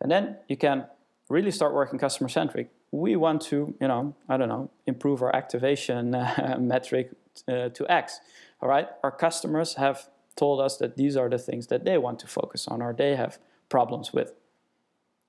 And 0.00 0.10
then 0.10 0.36
you 0.48 0.56
can 0.56 0.86
really 1.28 1.50
start 1.50 1.72
working 1.72 1.98
customer 1.98 2.28
centric. 2.28 2.70
We 2.90 3.16
want 3.16 3.40
to, 3.42 3.74
you 3.80 3.88
know, 3.88 4.14
I 4.28 4.36
don't 4.36 4.48
know, 4.48 4.70
improve 4.86 5.22
our 5.22 5.34
activation 5.34 6.14
uh, 6.14 6.56
metric 6.60 7.10
uh, 7.48 7.70
to 7.70 7.90
X. 7.90 8.20
All 8.60 8.68
right, 8.68 8.88
our 9.02 9.10
customers 9.10 9.74
have 9.74 10.08
told 10.36 10.60
us 10.60 10.76
that 10.76 10.96
these 10.96 11.16
are 11.16 11.28
the 11.28 11.38
things 11.38 11.68
that 11.68 11.84
they 11.84 11.96
want 11.98 12.18
to 12.20 12.26
focus 12.26 12.68
on 12.68 12.82
or 12.82 12.92
they 12.92 13.16
have 13.16 13.38
problems 13.68 14.12
with. 14.12 14.32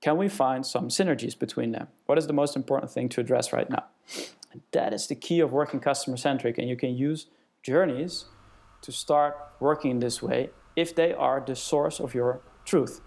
Can 0.00 0.16
we 0.16 0.28
find 0.28 0.64
some 0.64 0.88
synergies 0.88 1.38
between 1.38 1.72
them? 1.72 1.88
What 2.06 2.18
is 2.18 2.26
the 2.26 2.32
most 2.32 2.54
important 2.56 2.90
thing 2.90 3.08
to 3.10 3.20
address 3.20 3.52
right 3.52 3.68
now? 3.68 3.84
And 4.52 4.62
that 4.72 4.92
is 4.92 5.06
the 5.06 5.14
key 5.14 5.40
of 5.40 5.52
working 5.52 5.80
customer 5.80 6.16
centric, 6.16 6.58
and 6.58 6.68
you 6.68 6.76
can 6.76 6.94
use 6.96 7.26
journeys 7.62 8.26
to 8.82 8.92
start 8.92 9.36
working 9.58 9.90
in 9.92 9.98
this 10.00 10.22
way 10.22 10.50
if 10.76 10.94
they 10.94 11.12
are 11.12 11.42
the 11.44 11.56
source 11.56 11.98
of 11.98 12.14
your 12.14 12.40
truth. 12.64 13.00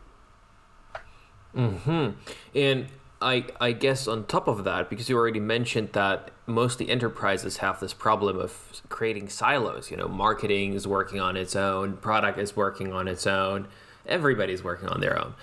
Hmm. 1.54 2.10
And 2.54 2.88
I 3.21 3.45
I 3.60 3.71
guess 3.71 4.08
on 4.08 4.25
top 4.25 4.47
of 4.47 4.63
that, 4.65 4.89
because 4.89 5.10
you 5.10 5.17
already 5.17 5.39
mentioned 5.39 5.89
that 5.93 6.32
mostly 6.45 6.89
enterprises 6.89 7.58
have 7.58 7.80
this 7.80 7.93
problem 7.93 8.39
of 8.39 8.82
creating 8.89 9.30
silos. 9.30 9.91
You 9.91 9.97
know, 9.97 10.08
marketing 10.08 10.73
is 10.73 10.88
working 10.88 11.19
on 11.19 11.36
its 11.38 11.56
own, 11.56 11.97
product 11.97 12.39
is 12.39 12.56
working 12.56 12.93
on 12.93 13.08
its 13.08 13.25
own, 13.25 13.67
everybody's 14.06 14.63
working 14.63 14.89
on 14.89 15.02
their 15.02 15.19
own. 15.19 15.34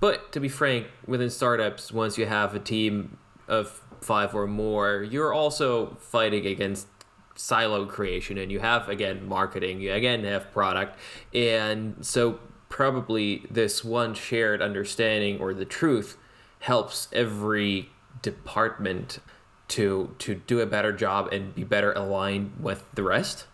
But 0.00 0.32
to 0.32 0.40
be 0.40 0.48
frank, 0.48 0.86
within 1.06 1.30
startups, 1.30 1.92
once 1.92 2.18
you 2.18 2.26
have 2.26 2.54
a 2.54 2.60
team 2.60 3.18
of 3.48 3.82
five 4.00 4.34
or 4.34 4.46
more, 4.46 5.02
you're 5.02 5.32
also 5.32 5.96
fighting 6.00 6.46
against 6.46 6.86
silo 7.34 7.86
creation 7.86 8.36
and 8.36 8.50
you 8.50 8.58
have 8.58 8.88
again 8.88 9.24
marketing 9.28 9.80
you 9.80 9.92
again 9.92 10.24
have 10.24 10.52
product. 10.52 10.98
And 11.32 12.04
so 12.04 12.40
probably 12.68 13.46
this 13.50 13.84
one 13.84 14.14
shared 14.14 14.60
understanding 14.60 15.38
or 15.38 15.54
the 15.54 15.64
truth 15.64 16.16
helps 16.60 17.08
every 17.12 17.90
department 18.22 19.20
to 19.68 20.14
to 20.18 20.34
do 20.34 20.60
a 20.60 20.66
better 20.66 20.92
job 20.92 21.28
and 21.32 21.54
be 21.54 21.62
better 21.62 21.92
aligned 21.92 22.54
with 22.60 22.84
the 22.94 23.02
rest. 23.02 23.46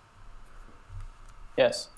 Yes 1.59 1.88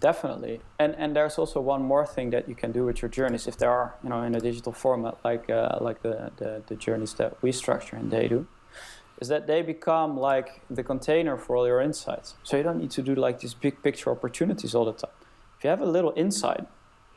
Definitely, 0.00 0.60
and 0.78 0.94
and 0.96 1.16
there's 1.16 1.38
also 1.38 1.60
one 1.60 1.82
more 1.82 2.06
thing 2.06 2.30
that 2.30 2.48
you 2.48 2.54
can 2.54 2.72
do 2.72 2.84
with 2.84 3.00
your 3.00 3.08
journeys 3.08 3.46
if 3.46 3.56
they 3.56 3.66
are 3.66 3.94
you 4.02 4.10
know 4.10 4.22
in 4.22 4.34
a 4.34 4.40
digital 4.40 4.72
format 4.72 5.16
like 5.24 5.48
uh, 5.48 5.78
like 5.80 6.02
the, 6.02 6.32
the, 6.36 6.62
the 6.66 6.74
journeys 6.74 7.14
that 7.14 7.40
we 7.42 7.50
structure 7.52 7.96
and 7.96 8.12
TheyDo, 8.12 8.46
is 9.20 9.28
that 9.28 9.46
they 9.46 9.62
become 9.62 10.18
like 10.18 10.60
the 10.68 10.82
container 10.82 11.36
for 11.38 11.56
all 11.56 11.66
your 11.66 11.80
insights. 11.80 12.34
So 12.42 12.56
you 12.56 12.62
don't 12.62 12.78
need 12.78 12.90
to 12.92 13.02
do 13.02 13.14
like 13.14 13.40
these 13.40 13.54
big 13.54 13.82
picture 13.82 14.10
opportunities 14.10 14.74
all 14.74 14.84
the 14.84 14.92
time. 14.92 15.16
If 15.58 15.64
you 15.64 15.70
have 15.70 15.80
a 15.80 15.86
little 15.86 16.12
insight, 16.14 16.66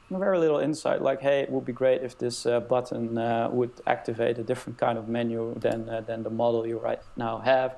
a 0.10 0.18
very 0.18 0.40
little 0.40 0.60
insight, 0.60 1.02
like 1.02 1.22
hey, 1.22 1.42
it 1.42 1.52
would 1.52 1.66
be 1.66 1.74
great 1.74 2.02
if 2.02 2.18
this 2.18 2.46
uh, 2.46 2.62
button 2.62 3.18
uh, 3.18 3.50
would 3.52 3.72
activate 3.88 4.38
a 4.38 4.44
different 4.44 4.80
kind 4.80 4.98
of 4.98 5.10
menu 5.10 5.54
than 5.60 5.90
uh, 5.90 6.02
than 6.02 6.24
the 6.24 6.30
model 6.30 6.66
you 6.66 6.78
right 6.80 7.02
now 7.18 7.40
have 7.40 7.76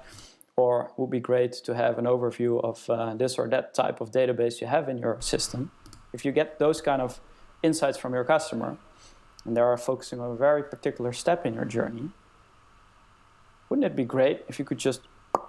or 0.61 0.91
would 0.97 1.09
be 1.09 1.19
great 1.19 1.53
to 1.67 1.73
have 1.73 1.97
an 1.97 2.05
overview 2.05 2.63
of 2.63 2.77
uh, 2.89 3.13
this 3.15 3.37
or 3.39 3.47
that 3.49 3.73
type 3.73 3.99
of 3.99 4.11
database 4.11 4.61
you 4.61 4.67
have 4.67 4.87
in 4.87 4.97
your 4.97 5.19
system. 5.19 5.71
If 6.13 6.23
you 6.25 6.31
get 6.31 6.59
those 6.59 6.81
kind 6.81 7.01
of 7.01 7.19
insights 7.63 7.97
from 7.97 8.13
your 8.13 8.23
customer, 8.23 8.77
and 9.45 9.57
they 9.57 9.61
are 9.61 9.77
focusing 9.77 10.19
on 10.19 10.31
a 10.31 10.35
very 10.35 10.63
particular 10.63 11.13
step 11.13 11.45
in 11.47 11.53
your 11.55 11.65
journey, 11.65 12.09
wouldn't 13.67 13.85
it 13.85 13.95
be 13.95 14.05
great 14.05 14.43
if 14.47 14.59
you 14.59 14.65
could 14.65 14.77
just 14.77 15.01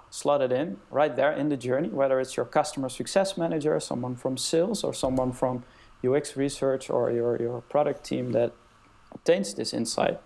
slot 0.09 0.41
it 0.41 0.51
in 0.51 0.77
right 0.89 1.15
there 1.15 1.31
in 1.31 1.49
the 1.49 1.57
journey, 1.57 1.89
whether 1.89 2.19
it's 2.19 2.35
your 2.37 2.45
customer 2.45 2.89
success 2.89 3.37
manager, 3.37 3.79
someone 3.79 4.15
from 4.15 4.37
sales, 4.37 4.83
or 4.83 4.93
someone 4.93 5.31
from 5.31 5.63
UX 6.07 6.35
research, 6.35 6.89
or 6.89 7.11
your, 7.11 7.39
your 7.41 7.61
product 7.61 8.03
team 8.03 8.31
that 8.31 8.51
obtains 9.11 9.53
this 9.53 9.73
insight, 9.73 10.19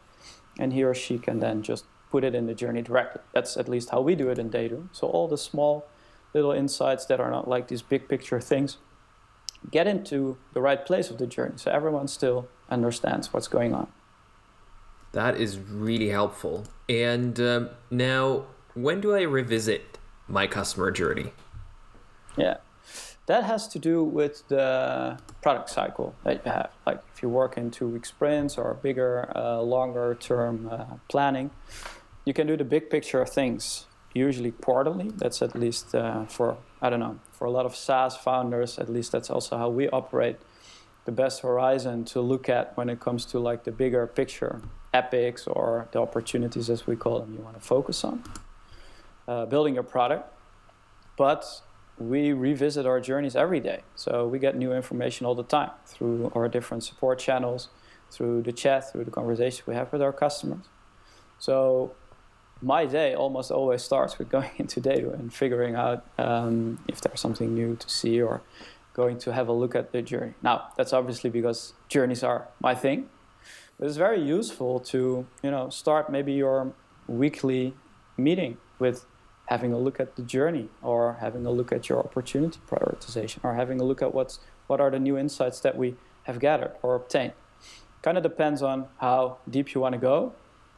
and 0.60 0.73
he 0.73 0.84
or 0.84 0.93
she 0.93 1.17
can 1.17 1.39
then 1.39 1.62
just 1.62 1.86
put 2.18 2.24
it 2.24 2.34
in 2.34 2.48
the 2.48 2.56
journey 2.56 2.82
directly. 2.82 3.22
That's 3.32 3.58
at 3.58 3.70
least 3.70 3.92
how 3.92 4.02
we 4.02 4.16
do 4.16 4.30
it 4.30 4.40
in 4.40 4.50
TheyDo. 4.50 4.88
So 4.92 5.06
all 5.06 5.28
the 5.28 5.38
small 5.38 5.86
little 6.34 6.52
insights 6.52 7.06
that 7.06 7.20
are 7.20 7.30
not 7.30 7.48
like 7.48 7.68
these 7.68 7.84
big 7.84 8.10
picture 8.10 8.42
things 8.42 8.78
get 9.70 9.86
into 9.86 10.36
the 10.54 10.60
right 10.60 10.84
place 10.84 11.12
of 11.12 11.20
the 11.20 11.28
journey 11.28 11.58
so 11.58 11.70
everyone 11.70 12.08
still 12.08 12.48
understands 12.72 13.32
what's 13.32 13.48
going 13.48 13.76
on. 13.76 13.88
That 15.12 15.38
is 15.40 15.60
really 15.60 16.10
helpful. 16.10 16.66
And 16.90 17.40
um, 17.40 17.70
now, 17.92 18.46
when 18.74 19.00
do 19.00 19.14
I 19.14 19.22
revisit 19.22 20.00
my 20.28 20.48
customer 20.48 20.90
journey? 20.90 21.34
Yeah, 22.36 22.58
that 23.28 23.44
has 23.44 23.68
to 23.70 23.80
do 23.80 24.04
with 24.04 24.48
the 24.48 25.20
product 25.42 25.70
cycle 25.70 26.16
that 26.24 26.44
you 26.44 26.52
have. 26.52 26.72
Like 26.86 27.02
if 27.14 27.22
you 27.22 27.30
work 27.30 27.58
in 27.58 27.72
two 27.72 27.88
week 27.88 28.06
sprints 28.06 28.58
or 28.58 28.74
bigger, 28.74 29.32
uh, 29.36 29.62
longer 29.62 30.16
term 30.16 30.70
uh, 30.72 30.86
planning, 31.10 31.52
you 32.28 32.34
can 32.34 32.46
do 32.46 32.58
the 32.58 32.66
big 32.66 32.90
picture 32.90 33.22
of 33.22 33.30
things 33.30 33.86
usually 34.13 34.52
quarterly. 34.52 35.12
That's 35.16 35.42
at 35.42 35.56
least 35.56 35.96
uh, 35.96 36.26
for 36.26 36.58
I 36.82 36.90
don't 36.90 37.00
know 37.00 37.20
for 37.32 37.46
a 37.46 37.52
lot 37.52 37.66
of 37.66 37.74
SaaS 37.74 38.18
founders. 38.18 38.78
At 38.78 38.90
least 38.90 39.13
that's 39.13 39.30
also 39.30 39.58
how 39.58 39.70
we 39.70 39.88
operate. 39.90 40.36
The 41.06 41.13
best 41.13 41.42
horizon 41.42 42.04
to 42.12 42.20
look 42.20 42.50
at 42.50 42.76
when 42.76 42.90
it 42.90 43.00
comes 43.00 43.24
to 43.28 43.40
like 43.40 43.63
the 43.63 43.72
bigger 43.72 44.06
picture 44.06 44.62
epics 44.94 45.48
or 45.48 45.88
the 45.94 46.02
opportunities 46.02 46.70
as 46.70 46.86
we 46.86 46.98
call 46.98 47.20
them 47.22 47.34
you 47.34 47.40
want 47.40 47.56
to 47.56 47.66
focus 47.66 48.04
on. 48.04 48.22
Uh, 49.28 49.46
building 49.46 49.74
your 49.74 49.84
product. 49.84 50.26
but 51.18 51.44
we 51.98 52.32
revisit 52.32 52.86
our 52.86 53.00
journeys 53.00 53.36
every 53.36 53.60
day. 53.60 53.82
So 53.96 54.28
we 54.28 54.38
get 54.38 54.56
new 54.56 54.72
information 54.72 55.26
all 55.26 55.34
the 55.34 55.50
time 55.58 55.72
through 55.88 56.32
our 56.36 56.48
different 56.48 56.84
support 56.84 57.18
channels, 57.18 57.70
through 58.12 58.44
the 58.44 58.52
chat, 58.52 58.92
through 58.92 59.06
the 59.06 59.12
conversations 59.20 59.66
we 59.66 59.74
have 59.74 59.92
with 59.92 60.02
our 60.04 60.13
customers. 60.13 60.66
So 61.40 61.96
my 62.62 62.86
day 62.86 63.13
almost 63.13 63.52
always 63.52 63.82
starts 63.82 64.17
with 64.17 64.30
going 64.30 64.50
into 64.58 64.80
data 64.80 65.12
and 65.12 65.34
figuring 65.34 65.76
out 65.76 66.06
um, 66.17 66.80
if 66.88 67.02
there's 67.02 67.20
something 67.20 67.54
new 67.54 67.76
to 67.76 67.89
see 67.89 68.22
or 68.22 68.41
going 68.93 69.17
to 69.20 69.32
have 69.32 69.48
a 69.48 69.54
look 69.54 69.76
at 69.76 69.91
the 69.91 70.02
journey. 70.02 70.34
Now, 70.41 70.70
that's 70.76 70.91
obviously 70.91 71.30
because 71.30 71.74
journeys 71.88 72.24
are 72.24 72.48
my 72.60 72.74
thing, 72.74 73.10
but 73.78 73.88
it's 73.88 73.98
very 73.98 74.22
useful 74.22 74.80
to 74.91 75.28
you 75.43 75.52
know 75.52 75.70
start 75.70 76.12
maybe 76.12 76.34
your 76.34 76.74
weekly 77.08 77.74
meeting 78.17 78.58
with 78.80 79.06
having 79.48 79.72
a 79.72 79.78
look 79.78 80.00
at 80.00 80.15
the 80.15 80.22
journey 80.22 80.70
or 80.82 81.17
having 81.22 81.46
a 81.46 81.52
look 81.52 81.72
at 81.72 81.88
your 81.88 82.00
opportunity 82.00 82.60
prioritization 82.70 83.39
or 83.43 83.56
having 83.56 83.80
a 83.80 83.84
look 83.84 84.02
at 84.02 84.13
what's 84.13 84.39
what 84.67 84.82
are 84.82 84.91
the 84.91 85.00
new 85.00 85.17
insights 85.17 85.60
that 85.62 85.78
we 85.78 85.96
have 86.24 86.39
gathered 86.39 86.72
or 86.82 86.96
obtained 86.96 87.32
kind 88.02 88.17
of 88.17 88.24
depends 88.24 88.62
on 88.62 88.88
how 89.00 89.38
deep 89.50 89.74
you 89.74 89.80
want 89.80 89.93
to 89.93 90.00
go 90.00 90.34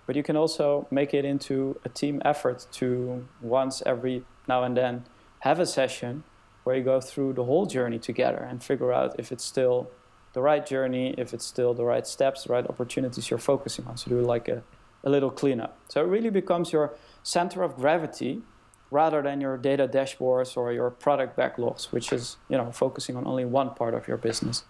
but 0.10 0.16
you 0.16 0.24
can 0.24 0.36
also 0.36 0.88
make 0.90 1.14
it 1.14 1.24
into 1.24 1.80
a 1.86 1.90
team 1.90 2.20
effort 2.26 2.66
to 2.72 3.28
once 3.44 3.84
every 3.86 4.24
now 4.48 4.64
and 4.64 4.76
then 4.76 5.04
have 5.42 5.60
a 5.60 5.68
session 5.68 6.24
where 6.64 6.76
you 6.76 6.84
go 6.84 7.00
through 7.00 7.32
the 7.34 7.44
whole 7.44 7.68
journey 7.68 8.00
together 8.00 8.40
and 8.50 8.64
figure 8.64 8.92
out 8.92 9.14
if 9.20 9.32
it's 9.32 9.44
still 9.44 9.88
the 10.34 10.42
right 10.42 10.66
journey 10.66 11.14
if 11.20 11.32
it's 11.32 11.46
still 11.46 11.76
the 11.76 11.84
right 11.84 12.08
steps 12.08 12.46
the 12.46 12.52
right 12.52 12.66
opportunities 12.68 13.30
you're 13.30 13.38
focusing 13.38 13.86
on 13.86 13.96
so 13.98 14.10
do 14.10 14.20
like 14.20 14.48
a, 14.48 14.64
a 15.04 15.10
little 15.12 15.30
cleanup 15.30 15.78
so 15.90 16.02
it 16.04 16.08
really 16.08 16.32
becomes 16.32 16.74
your 16.74 16.96
center 17.22 17.62
of 17.62 17.76
gravity 17.76 18.42
rather 18.90 19.22
than 19.22 19.40
your 19.40 19.58
data 19.58 19.88
dashboards 19.88 20.58
or 20.58 20.74
your 20.74 20.90
product 20.90 21.38
backlogs, 21.38 21.92
which 21.92 22.12
is 22.12 22.38
you 22.50 22.58
know 22.58 22.72
focusing 22.72 23.16
on 23.16 23.28
only 23.28 23.46
one 23.46 23.70
part 23.76 23.94
of 23.94 24.08
your 24.08 24.18
business. 24.18 24.64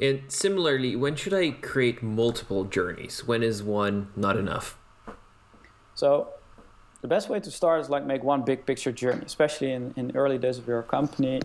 And 0.00 0.22
similarly, 0.28 0.94
when 0.96 1.16
should 1.16 1.34
I 1.34 1.50
create 1.50 2.02
multiple 2.02 2.64
journeys? 2.64 3.26
When 3.26 3.42
is 3.42 3.62
one 3.62 4.08
not 4.14 4.36
enough? 4.36 4.78
So 5.94 6.28
the 7.00 7.08
best 7.08 7.28
way 7.28 7.40
to 7.40 7.50
start 7.50 7.80
is 7.80 7.88
like 7.88 8.04
make 8.04 8.22
one 8.22 8.42
big 8.42 8.66
picture 8.66 8.92
journey, 8.92 9.22
especially 9.24 9.72
in, 9.72 9.94
in 9.96 10.14
early 10.14 10.38
days 10.38 10.58
of 10.58 10.66
your 10.66 10.82
company. 10.82 11.40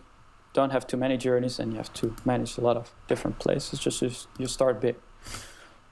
Don't 0.54 0.72
have 0.72 0.86
too 0.86 0.98
many 0.98 1.16
journeys 1.18 1.60
and 1.60 1.72
you 1.72 1.78
have 1.78 1.94
to 1.94 2.16
manage 2.26 2.58
a 2.58 2.62
lot 2.62 2.76
of 2.76 2.92
different 3.08 3.40
places. 3.40 3.80
Just 3.80 4.28
you 4.38 4.48
start 4.48 4.82
big. 4.82 4.96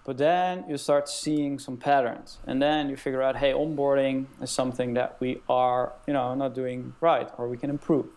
But 0.06 0.18
then 0.18 0.66
you 0.68 0.78
start 0.78 1.08
seeing 1.08 1.60
some 1.60 1.78
patterns, 1.78 2.40
and 2.48 2.60
then 2.60 2.90
you 2.90 2.96
figure 2.96 3.22
out, 3.22 3.36
hey, 3.36 3.52
onboarding 3.52 4.26
is 4.42 4.50
something 4.50 4.96
that 4.96 5.18
we 5.20 5.42
are, 5.48 5.94
you 6.08 6.14
know, 6.14 6.34
not 6.34 6.56
doing 6.56 6.96
right, 7.00 7.30
or 7.38 7.48
we 7.48 7.58
can 7.58 7.70
improve. 7.70 8.08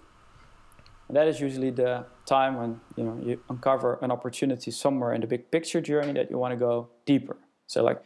And 1.12 1.16
that 1.18 1.28
is 1.28 1.40
usually 1.40 1.70
the 1.70 2.06
time 2.24 2.56
when 2.56 2.80
you 2.96 3.04
know 3.04 3.20
you 3.22 3.42
uncover 3.50 3.98
an 4.00 4.10
opportunity 4.10 4.70
somewhere 4.70 5.12
in 5.12 5.20
the 5.20 5.26
big 5.26 5.50
picture 5.50 5.82
journey 5.82 6.14
that 6.14 6.30
you 6.30 6.38
want 6.38 6.52
to 6.52 6.56
go 6.56 6.88
deeper. 7.04 7.36
So 7.66 7.84
like, 7.84 8.00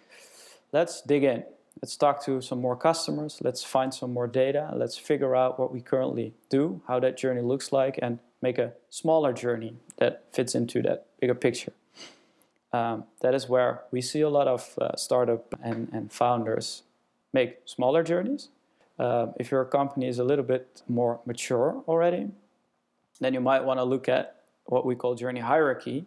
let's 0.73 1.03
dig 1.03 1.23
in. 1.23 1.45
Let's 1.81 1.97
talk 1.97 2.25
to 2.25 2.41
some 2.41 2.61
more 2.61 2.77
customers. 2.77 3.39
Let's 3.43 3.63
find 3.63 3.95
some 3.95 4.13
more 4.13 4.27
data. 4.27 4.73
Let's 4.75 4.99
figure 4.99 5.37
out 5.37 5.59
what 5.59 5.73
we 5.73 5.81
currently 5.81 6.35
do, 6.49 6.81
how 6.89 6.99
that 7.01 7.17
journey 7.17 7.43
looks 7.43 7.71
like, 7.71 7.99
and 8.03 8.19
make 8.43 8.59
a 8.59 8.73
smaller 8.91 9.33
journey 9.33 9.77
that 9.99 10.25
fits 10.33 10.55
into 10.55 10.83
that 10.83 11.07
bigger 11.21 11.35
picture 11.35 11.73
um, 12.77 13.05
that 13.21 13.35
is 13.35 13.49
where 13.49 13.83
we 13.91 14.01
see 14.01 14.21
a 14.21 14.29
lot 14.29 14.49
of 14.49 14.79
uh, 14.81 14.97
startup 14.97 15.55
and, 15.63 15.89
and 15.93 16.13
founders 16.13 16.83
make 17.33 17.59
smaller 17.65 18.03
journeys. 18.03 18.49
Uh, 18.99 19.27
if 19.39 19.51
your 19.51 19.65
company 19.65 20.09
is 20.09 20.19
a 20.19 20.25
little 20.25 20.45
bit 20.45 20.83
more 20.89 21.21
mature 21.27 21.83
already, 21.87 22.29
then 23.21 23.35
you 23.35 23.41
might 23.41 23.65
want 23.65 23.79
to 23.79 23.85
look 23.85 24.09
at 24.09 24.43
what 24.65 24.85
we 24.85 24.95
call 24.95 25.15
journey 25.15 25.41
hierarchy, 25.41 26.07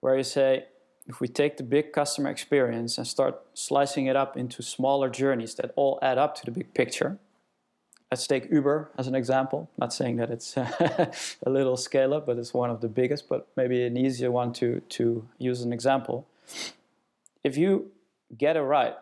where 0.00 0.16
you 0.16 0.22
say, 0.22 0.66
if 1.06 1.20
we 1.20 1.28
take 1.28 1.56
the 1.56 1.62
big 1.62 1.92
customer 1.92 2.30
experience 2.30 2.96
and 2.96 3.06
start 3.06 3.40
slicing 3.54 4.06
it 4.06 4.14
up 4.14 4.36
into 4.36 4.62
smaller 4.62 5.10
journeys 5.10 5.54
that 5.56 5.72
all 5.74 5.98
add 6.00 6.16
up 6.16 6.36
to 6.36 6.44
the 6.44 6.50
big 6.50 6.72
picture, 6.74 7.18
let's 8.10 8.26
take 8.26 8.50
Uber 8.50 8.90
as 8.96 9.08
an 9.08 9.14
example. 9.14 9.68
Not 9.78 9.92
saying 9.92 10.16
that 10.16 10.30
it's 10.30 10.56
a 10.56 11.10
little 11.46 11.76
scale 11.76 12.14
up, 12.14 12.26
but 12.26 12.38
it's 12.38 12.54
one 12.54 12.70
of 12.70 12.80
the 12.80 12.88
biggest, 12.88 13.28
but 13.28 13.48
maybe 13.56 13.84
an 13.84 13.96
easier 13.96 14.30
one 14.30 14.52
to, 14.54 14.80
to 14.90 15.26
use 15.38 15.60
as 15.60 15.64
an 15.64 15.72
example. 15.72 16.26
If 17.42 17.56
you 17.56 17.90
get 18.36 18.56
it 18.56 18.60
right, 18.60 18.94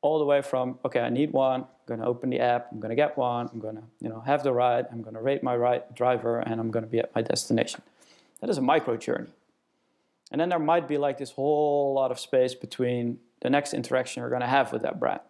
all 0.00 0.18
the 0.18 0.24
way 0.24 0.40
from, 0.40 0.78
okay, 0.84 1.00
I 1.00 1.10
need 1.10 1.32
one, 1.32 1.66
I'm 1.88 1.98
to 2.00 2.06
open 2.06 2.30
the 2.30 2.40
app, 2.40 2.68
I'm 2.72 2.80
to 2.80 2.94
get 2.94 3.16
one, 3.16 3.48
I'm 3.52 3.60
to 3.60 3.82
you 4.00 4.08
know, 4.08 4.20
have 4.20 4.42
the 4.42 4.52
ride, 4.52 4.86
I'm 4.90 5.04
to 5.04 5.20
rate 5.20 5.42
my 5.42 5.56
ride 5.56 5.94
driver, 5.94 6.40
and 6.40 6.60
I'm 6.60 6.70
to 6.72 6.82
be 6.82 6.98
at 6.98 7.14
my 7.14 7.22
destination. 7.22 7.82
That 8.40 8.50
is 8.50 8.58
a 8.58 8.62
micro 8.62 8.96
journey. 8.96 9.30
And 10.32 10.40
then 10.40 10.48
there 10.48 10.58
might 10.58 10.88
be 10.88 10.98
like 10.98 11.18
this 11.18 11.30
whole 11.30 11.94
lot 11.94 12.10
of 12.10 12.18
space 12.18 12.54
between 12.54 13.18
the 13.40 13.50
next 13.50 13.72
interaction 13.74 14.20
you're 14.20 14.30
to 14.40 14.46
have 14.46 14.72
with 14.72 14.82
that 14.82 14.98
brand. 14.98 15.20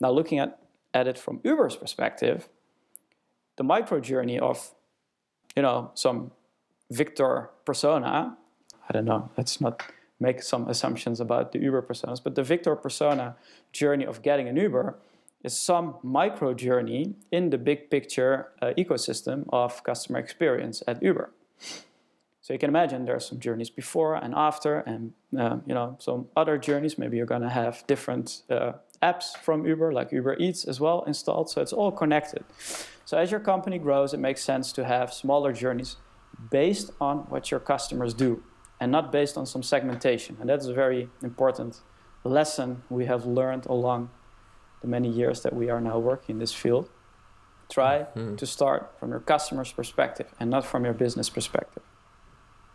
Now, 0.00 0.10
looking 0.10 0.40
at 0.40 0.58
at 0.94 1.06
it 1.06 1.18
from 1.18 1.40
Uber's 1.42 1.76
perspective, 1.76 2.48
the 3.56 3.64
micro 3.64 4.00
journey 4.00 4.38
of, 4.38 4.74
you 5.56 5.62
know, 5.62 5.90
some 5.94 6.32
Victor 6.90 7.50
persona, 7.64 8.36
I 8.88 8.92
don't 8.92 9.04
know, 9.04 9.30
let's 9.36 9.60
not 9.60 9.82
make 10.20 10.42
some 10.42 10.68
assumptions 10.68 11.20
about 11.20 11.52
the 11.52 11.58
Uber 11.58 11.82
personas, 11.82 12.22
but 12.22 12.34
the 12.34 12.42
Victor 12.42 12.76
persona 12.76 13.36
journey 13.72 14.04
of 14.04 14.22
getting 14.22 14.48
an 14.48 14.56
Uber 14.56 14.96
is 15.42 15.60
some 15.60 15.96
micro 16.02 16.54
journey 16.54 17.14
in 17.30 17.50
the 17.50 17.58
big 17.58 17.90
picture 17.90 18.48
uh, 18.60 18.72
ecosystem 18.78 19.44
of 19.52 19.82
customer 19.84 20.18
experience 20.18 20.82
at 20.86 21.02
Uber. 21.02 21.30
So 22.40 22.52
you 22.52 22.58
can 22.58 22.70
imagine 22.70 23.04
there 23.04 23.14
are 23.14 23.20
some 23.20 23.38
journeys 23.38 23.70
before 23.70 24.16
and 24.16 24.34
after, 24.34 24.80
and 24.80 25.12
uh, 25.38 25.58
you 25.64 25.74
know 25.74 25.96
some 26.00 26.26
other 26.36 26.58
journeys. 26.58 26.98
Maybe 26.98 27.16
you're 27.16 27.32
going 27.34 27.42
to 27.42 27.48
have 27.48 27.84
different 27.86 28.42
uh, 28.50 28.72
apps 29.00 29.36
from 29.36 29.64
Uber, 29.64 29.92
like 29.92 30.10
Uber 30.10 30.36
Eats 30.38 30.64
as 30.64 30.80
well, 30.80 31.04
installed. 31.04 31.50
So 31.50 31.60
it's 31.62 31.72
all 31.72 31.92
connected. 31.92 32.44
So 33.04 33.16
as 33.16 33.30
your 33.30 33.40
company 33.40 33.78
grows, 33.78 34.12
it 34.12 34.18
makes 34.18 34.42
sense 34.42 34.72
to 34.72 34.84
have 34.84 35.12
smaller 35.12 35.52
journeys 35.52 35.96
based 36.50 36.90
on 37.00 37.18
what 37.30 37.50
your 37.50 37.60
customers 37.60 38.12
do 38.12 38.42
and 38.80 38.90
not 38.90 39.12
based 39.12 39.36
on 39.36 39.46
some 39.46 39.62
segmentation. 39.62 40.36
And 40.40 40.48
that's 40.48 40.66
a 40.66 40.74
very 40.74 41.08
important 41.22 41.80
lesson 42.24 42.82
we 42.90 43.04
have 43.06 43.24
learned 43.24 43.66
along 43.66 44.10
the 44.82 44.88
many 44.88 45.08
years 45.08 45.42
that 45.42 45.54
we 45.54 45.70
are 45.70 45.80
now 45.80 45.98
working 45.98 46.34
in 46.34 46.38
this 46.38 46.52
field. 46.52 46.90
Try 47.70 48.00
mm-hmm. 48.00 48.36
to 48.36 48.46
start 48.46 48.92
from 48.98 49.10
your 49.10 49.20
customer's 49.20 49.72
perspective 49.72 50.26
and 50.38 50.50
not 50.50 50.66
from 50.66 50.84
your 50.84 50.92
business 50.92 51.30
perspective. 51.30 51.82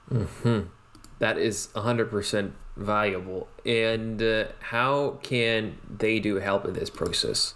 Mm-hmm. 0.10 0.62
That 1.20 1.38
is 1.38 1.70
100% 1.76 2.52
valuable. 2.76 3.48
And 3.66 4.22
uh, 4.22 4.46
how 4.60 5.20
can 5.22 5.78
TheyDo 5.98 6.42
help 6.42 6.66
in 6.66 6.74
this 6.74 6.90
process? 6.90 7.54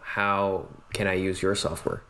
How 0.00 0.66
can 0.92 1.06
I 1.06 1.14
use 1.14 1.42
your 1.42 1.54
software? 1.54 2.02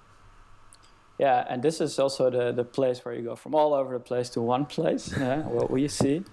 Yeah, 1.18 1.46
and 1.48 1.62
this 1.62 1.80
is 1.80 1.98
also 1.98 2.30
the, 2.30 2.52
the 2.52 2.64
place 2.64 3.04
where 3.04 3.14
you 3.14 3.22
go 3.22 3.36
from 3.36 3.54
all 3.54 3.74
over 3.74 3.94
the 3.94 4.00
place 4.00 4.28
to 4.30 4.40
one 4.40 4.66
place, 4.66 5.12
yeah, 5.18 5.42
what 5.42 5.70
we 5.70 5.88
see. 5.88 6.24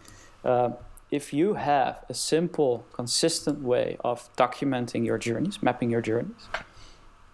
Um, 0.44 0.76
if 1.12 1.34
you 1.34 1.56
have 1.56 2.04
a 2.08 2.14
simple, 2.14 2.86
consistent 2.94 3.62
way 3.62 3.98
of 4.04 4.30
documenting 4.36 5.06
your 5.06 5.18
journeys, 5.18 5.62
mapping 5.62 5.90
your 5.90 6.02
journeys, 6.02 6.48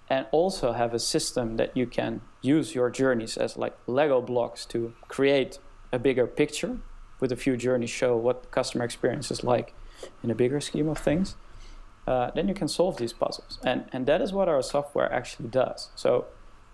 and 0.09 0.25
also 0.31 0.73
have 0.73 0.93
a 0.93 0.99
system 0.99 1.57
that 1.57 1.75
you 1.75 1.85
can 1.85 2.21
use 2.41 2.75
your 2.75 2.89
journeys 2.89 3.37
as 3.37 3.57
like 3.57 3.75
Lego 3.87 4.21
blocks 4.21 4.65
to 4.67 4.93
create 5.07 5.59
a 5.91 5.99
bigger 5.99 6.27
picture 6.27 6.77
with 7.19 7.31
a 7.31 7.35
few 7.35 7.57
journeys 7.57 7.89
show 7.89 8.15
what 8.15 8.51
customer 8.51 8.85
experience 8.85 9.31
is 9.31 9.43
like 9.43 9.73
in 10.23 10.29
a 10.29 10.35
bigger 10.35 10.61
scheme 10.61 10.87
of 10.87 10.97
things, 10.97 11.35
uh, 12.07 12.29
then 12.35 12.47
you 12.47 12.53
can 12.53 12.67
solve 12.67 12.97
these 12.97 13.13
puzzles. 13.13 13.57
And, 13.63 13.85
and 13.91 14.05
that 14.05 14.21
is 14.21 14.31
what 14.31 14.47
our 14.47 14.61
software 14.61 15.11
actually 15.11 15.49
does. 15.49 15.89
So 15.95 16.25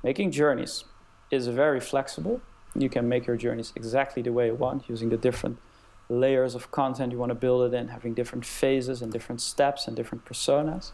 making 0.03 0.31
journeys 0.31 0.83
is 1.29 1.47
very 1.47 1.79
flexible. 1.79 2.41
You 2.75 2.89
can 2.89 3.07
make 3.07 3.27
your 3.27 3.37
journeys 3.37 3.71
exactly 3.75 4.21
the 4.21 4.33
way 4.33 4.47
you 4.47 4.55
want 4.55 4.89
using 4.89 5.09
the 5.09 5.17
different 5.17 5.57
layers 6.11 6.55
of 6.55 6.71
content 6.71 7.11
you 7.11 7.17
want 7.17 7.29
to 7.29 7.35
build 7.35 7.73
it 7.73 7.75
in, 7.75 7.89
having 7.89 8.13
different 8.13 8.45
phases 8.45 9.01
and 9.01 9.11
different 9.11 9.41
steps 9.41 9.87
and 9.87 9.95
different 9.95 10.25
personas, 10.25 10.91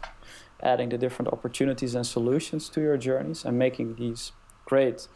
adding 0.62 0.88
the 0.88 0.98
different 0.98 1.32
opportunities 1.32 1.94
and 1.94 2.06
solutions 2.06 2.68
to 2.68 2.80
your 2.80 2.96
journeys 2.96 3.44
and 3.44 3.58
making 3.58 3.96
these 3.96 4.32
great 4.64 5.08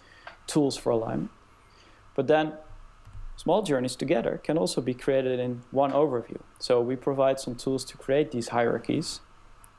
tools 0.47 0.77
for 0.77 0.91
alignment. 0.91 1.31
But 2.15 2.27
then 2.27 2.55
Small 3.37 3.63
journeys 3.63 3.97
together 3.97 4.41
can 4.45 4.59
also 4.59 4.81
be 4.81 4.95
created 4.95 5.41
in 5.41 5.63
one 5.71 5.91
overview. 5.93 6.41
So 6.59 6.81
we 6.81 6.97
provide 6.97 7.41
some 7.41 7.55
tools 7.55 7.85
to 7.87 7.97
create 7.97 8.31
these 8.31 8.49
hierarchies 8.49 9.21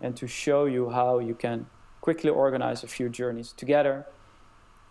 and 0.01 0.17
to 0.17 0.27
show 0.27 0.65
you 0.65 0.89
how 0.89 1.19
you 1.19 1.35
can 1.35 1.67
quickly 2.01 2.29
organize 2.29 2.83
a 2.83 2.87
few 2.87 3.07
journeys 3.07 3.53
together, 3.53 4.05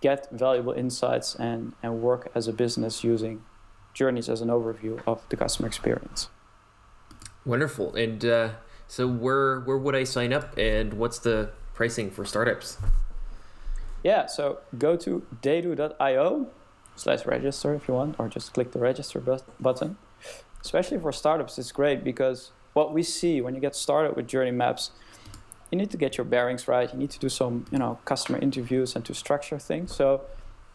get 0.01 0.31
valuable 0.31 0.73
insights, 0.73 1.35
and, 1.35 1.75
and 1.83 2.01
work 2.01 2.31
as 2.35 2.49
a 2.49 2.53
business 2.53 3.05
using 3.05 3.45
journeys 3.95 4.29
as 4.29 4.41
an 4.41 4.49
overview 4.49 5.01
of 5.07 5.23
the 5.29 5.37
customer 5.37 5.69
experience. 5.69 6.29
Wonderful. 7.45 7.95
And 7.95 8.25
uh, 8.25 8.51
so, 8.87 9.07
where 9.07 9.61
where 9.61 9.79
would 9.79 9.95
I 9.95 10.05
sign 10.05 10.33
up, 10.33 10.57
and 10.57 10.95
what's 10.95 11.19
the 11.19 11.51
pricing 11.75 12.11
for 12.11 12.25
startups? 12.25 12.79
Yeah, 14.03 14.27
so 14.27 14.59
go 14.79 14.97
to 14.97 15.25
theydo.io 15.43 16.51
slash 16.97 17.25
register 17.25 17.75
if 17.75 17.89
you 17.89 17.95
want, 17.95 18.17
or 18.19 18.29
just 18.29 18.53
click 18.53 18.73
the 18.73 18.79
register 18.79 19.21
button. 19.61 19.97
Especially 20.61 20.99
for 20.99 21.13
startups, 21.13 21.59
it's 21.59 21.73
great 21.73 22.05
because 22.05 22.53
what 22.73 22.93
we 22.93 23.03
see 23.03 23.41
when 23.41 23.55
you 23.55 23.61
get 23.61 23.75
started 23.75 24.17
with 24.17 24.29
Journey 24.29 24.51
Maps, 24.51 24.91
you 25.71 25.79
need 25.79 25.91
to 25.91 25.97
get 25.97 26.17
your 26.19 26.25
bearings 26.25 26.69
right. 26.69 26.93
You 26.93 26.99
need 26.99 27.11
to 27.11 27.19
do 27.19 27.29
some, 27.29 27.67
you 27.71 27.79
know, 27.79 27.99
customer 28.05 28.39
interviews 28.39 28.95
and 28.95 29.05
to 29.05 29.15
structure 29.15 29.59
things. 29.59 29.95
So 29.95 30.23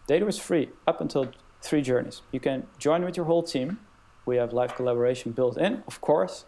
TheyDo 0.08 0.27
is 0.27 0.39
free 0.39 0.69
up 0.86 1.01
until 1.01 1.32
three 1.67 1.82
journeys. 1.82 2.21
You 2.32 2.39
can 2.39 2.67
join 2.80 3.03
with 3.03 3.17
your 3.17 3.25
whole 3.25 3.43
team. 3.43 3.80
We 4.25 4.38
have 4.38 4.53
live 4.53 4.75
collaboration 4.75 5.32
built 5.32 5.58
in, 5.58 5.84
of 5.88 6.01
course. 6.01 6.45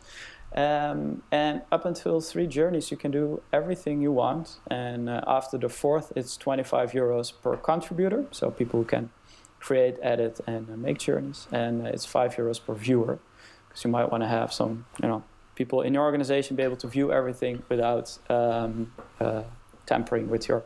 Um, 0.55 1.21
and 1.31 1.61
up 1.71 1.85
until 1.85 2.21
three 2.21 2.47
journeys, 2.47 2.89
you 2.91 2.97
can 2.97 3.11
do 3.11 3.41
everything 3.53 4.01
you 4.01 4.11
want. 4.11 4.57
And 4.69 5.09
uh, 5.09 5.21
after 5.27 5.57
the 5.57 5.69
fourth, 5.69 6.11
it's 6.15 6.35
25 6.37 6.91
euros 6.91 7.31
per 7.41 7.55
contributor. 7.57 8.25
So 8.31 8.49
people 8.49 8.83
can 8.83 9.11
create, 9.59 9.97
edit, 10.01 10.39
and 10.47 10.69
uh, 10.69 10.75
make 10.75 10.97
journeys. 10.97 11.47
And 11.51 11.85
uh, 11.85 11.91
it's 11.91 12.05
five 12.05 12.35
euros 12.35 12.59
per 12.63 12.73
viewer 12.73 13.19
because 13.67 13.83
you 13.83 13.91
might 13.91 14.11
want 14.11 14.23
to 14.23 14.27
have 14.27 14.51
some, 14.51 14.85
you 15.01 15.07
know, 15.07 15.23
people 15.55 15.81
in 15.81 15.93
your 15.93 16.03
organization 16.03 16.55
be 16.55 16.63
able 16.63 16.77
to 16.77 16.87
view 16.87 17.11
everything 17.11 17.61
without 17.69 18.17
um, 18.29 18.91
uh, 19.19 19.43
tampering 19.85 20.29
with 20.29 20.47
your 20.47 20.63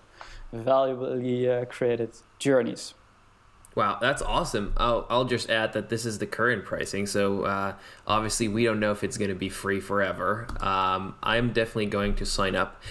valuably 0.54 1.50
uh, 1.50 1.66
created 1.66 2.12
journeys. 2.40 2.94
Wow, 3.76 3.98
that's 4.00 4.22
awesome. 4.22 4.74
I'll, 4.78 5.08
I'll 5.10 5.26
just 5.26 5.50
add 5.50 5.74
that 5.74 5.90
this 5.90 6.06
is 6.06 6.20
the 6.20 6.28
current 6.28 6.64
pricing. 6.64 7.08
So 7.08 7.44
uh, 7.44 7.74
obviously, 8.06 8.48
we 8.48 8.64
don't 8.66 8.80
know 8.80 8.92
if 8.92 9.04
it's 9.04 9.18
going 9.18 9.30
to 9.30 9.36
be 9.36 9.50
free 9.50 9.80
forever. 9.80 10.48
Um, 10.60 11.16
I'm 11.24 11.54
definitely 11.54 11.88
going 11.88 12.16
to 12.16 12.26
sign 12.26 12.56
up. 12.56 12.82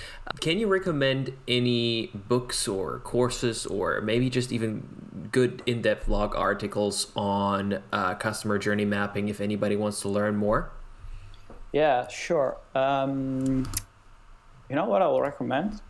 Can 0.40 0.58
you 0.58 0.66
recommend 0.66 1.34
any 1.46 2.10
books 2.14 2.66
or 2.66 2.98
courses 3.00 3.64
or 3.64 4.00
maybe 4.00 4.28
just 4.28 4.50
even 4.50 5.28
good 5.30 5.62
in 5.66 5.82
depth 5.82 6.06
blog 6.06 6.34
articles 6.34 7.12
on 7.14 7.80
uh, 7.92 8.14
customer 8.14 8.58
journey 8.58 8.84
mapping 8.84 9.28
if 9.28 9.40
anybody 9.40 9.76
wants 9.76 10.00
to 10.00 10.08
learn 10.08 10.36
more? 10.36 10.70
Yeah, 11.72 12.08
sure. 12.08 12.56
Um, 12.74 13.70
you 14.68 14.76
know 14.76 14.86
what 14.86 15.00
I 15.00 15.06
will 15.06 15.20
recommend? 15.20 15.80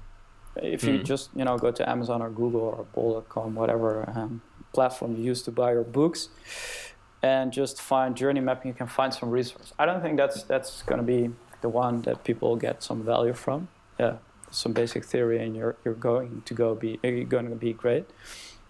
If 0.57 0.85
you 0.85 0.99
mm. 0.99 1.05
just 1.05 1.31
you 1.35 1.45
know 1.45 1.57
go 1.57 1.71
to 1.71 1.89
Amazon 1.89 2.21
or 2.21 2.29
Google 2.29 2.61
or 2.61 2.85
Bol.com, 2.95 3.55
whatever 3.55 4.09
um, 4.15 4.43
platform 4.73 5.17
you 5.17 5.25
use 5.25 5.43
to 5.43 5.51
buy 5.51 5.73
your 5.73 5.85
books 5.85 6.29
and 7.23 7.53
just 7.53 7.81
find 7.81 8.17
journey 8.17 8.41
mapping 8.41 8.69
you 8.69 8.75
can 8.75 8.87
find 8.87 9.13
some 9.15 9.31
resource. 9.31 9.73
I 9.79 9.87
don't 9.87 10.03
think 10.03 10.17
that's 10.17 10.43
that's 10.45 10.83
going 10.83 10.99
to 10.99 11.07
be 11.07 11.31
the 11.61 11.69
one 11.69 12.03
that 12.03 12.25
people 12.25 12.57
get 12.57 12.83
some 12.83 13.03
value 13.05 13.35
from. 13.35 13.69
Yeah 13.99 14.17
some 14.53 14.73
basic 14.73 15.05
theory 15.05 15.43
and 15.43 15.57
you're, 15.57 15.77
you're 15.85 15.95
going 15.95 16.43
to 16.45 16.55
go 16.55 16.75
be 16.75 16.99
you're 17.03 17.25
going 17.25 17.49
to 17.49 17.57
be 17.57 17.73
great. 17.73 18.05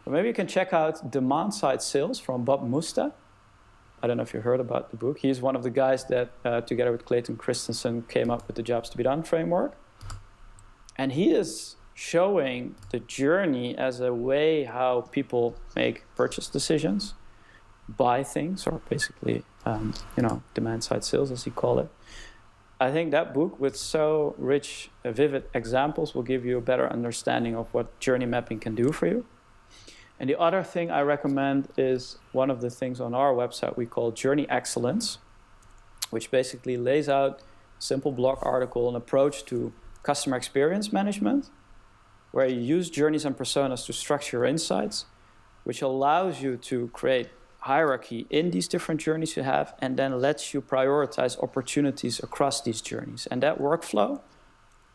But 0.04 0.12
maybe 0.12 0.28
you 0.28 0.34
can 0.34 0.46
check 0.46 0.72
out 0.72 1.10
demand 1.10 1.54
side 1.54 1.82
sales 1.82 2.18
from 2.18 2.44
Bob 2.44 2.68
Moesta. 2.68 3.12
I 4.02 4.06
don't 4.08 4.16
know 4.16 4.22
if 4.22 4.34
you 4.34 4.40
heard 4.40 4.58
about 4.58 4.90
the 4.90 4.96
book. 4.96 5.18
He's 5.18 5.40
one 5.40 5.54
of 5.54 5.62
the 5.62 5.70
guys 5.70 6.04
that 6.06 6.30
uh, 6.44 6.60
together 6.62 6.90
with 6.90 7.04
clayton 7.04 7.36
christensen 7.36 8.02
came 8.02 8.30
up 8.30 8.46
with 8.46 8.56
the 8.56 8.62
jobs 8.62 8.88
to 8.90 8.96
be 8.96 9.04
done 9.04 9.22
framework. 9.22 9.76
And 10.96 11.12
he 11.12 11.30
is 11.32 11.76
showing 11.94 12.74
the 12.90 13.00
journey 13.00 13.76
as 13.76 14.00
a 14.00 14.12
way 14.12 14.64
how 14.64 15.02
people 15.12 15.54
make 15.76 16.04
purchase 16.16 16.48
decisions, 16.48 17.14
buy 17.88 18.22
things, 18.22 18.66
or 18.66 18.80
basically, 18.88 19.44
um, 19.64 19.92
you 20.16 20.22
know, 20.22 20.42
demand 20.54 20.84
side 20.84 21.04
sales, 21.04 21.30
as 21.30 21.44
you 21.46 21.52
call 21.52 21.78
it. 21.78 21.88
I 22.80 22.90
think 22.90 23.12
that 23.12 23.32
book, 23.32 23.60
with 23.60 23.76
so 23.76 24.34
rich, 24.38 24.90
uh, 25.04 25.12
vivid 25.12 25.44
examples, 25.54 26.14
will 26.14 26.24
give 26.24 26.44
you 26.44 26.58
a 26.58 26.60
better 26.60 26.90
understanding 26.92 27.54
of 27.54 27.72
what 27.72 28.00
journey 28.00 28.26
mapping 28.26 28.58
can 28.58 28.74
do 28.74 28.90
for 28.90 29.06
you. 29.06 29.24
And 30.18 30.28
the 30.28 30.38
other 30.38 30.62
thing 30.62 30.90
I 30.90 31.02
recommend 31.02 31.68
is 31.76 32.18
one 32.32 32.50
of 32.50 32.60
the 32.60 32.70
things 32.70 33.00
on 33.00 33.14
our 33.14 33.32
website 33.32 33.76
we 33.76 33.86
call 33.86 34.10
Journey 34.12 34.48
Excellence, 34.48 35.18
which 36.10 36.30
basically 36.30 36.76
lays 36.76 37.08
out 37.08 37.40
a 37.40 37.42
simple 37.78 38.12
blog 38.12 38.38
article, 38.42 38.88
an 38.88 38.96
approach 38.96 39.44
to 39.46 39.72
customer 40.02 40.36
experience 40.36 40.92
management 40.92 41.50
where 42.32 42.48
you 42.48 42.60
use 42.60 42.90
journeys 42.90 43.24
and 43.24 43.36
personas 43.36 43.86
to 43.86 43.92
structure 43.92 44.38
your 44.38 44.46
insights, 44.46 45.06
which 45.64 45.80
allows 45.80 46.42
you 46.42 46.56
to 46.56 46.88
create 46.88 47.28
hierarchy 47.60 48.26
in 48.28 48.50
these 48.50 48.66
different 48.66 49.00
journeys 49.00 49.36
you 49.36 49.44
have 49.44 49.72
and 49.78 49.96
then 49.96 50.20
lets 50.20 50.52
you 50.52 50.60
prioritize 50.60 51.40
opportunities 51.40 52.18
across 52.18 52.60
these 52.62 52.80
journeys. 52.80 53.28
And 53.30 53.42
that 53.42 53.60
workflow, 53.60 54.20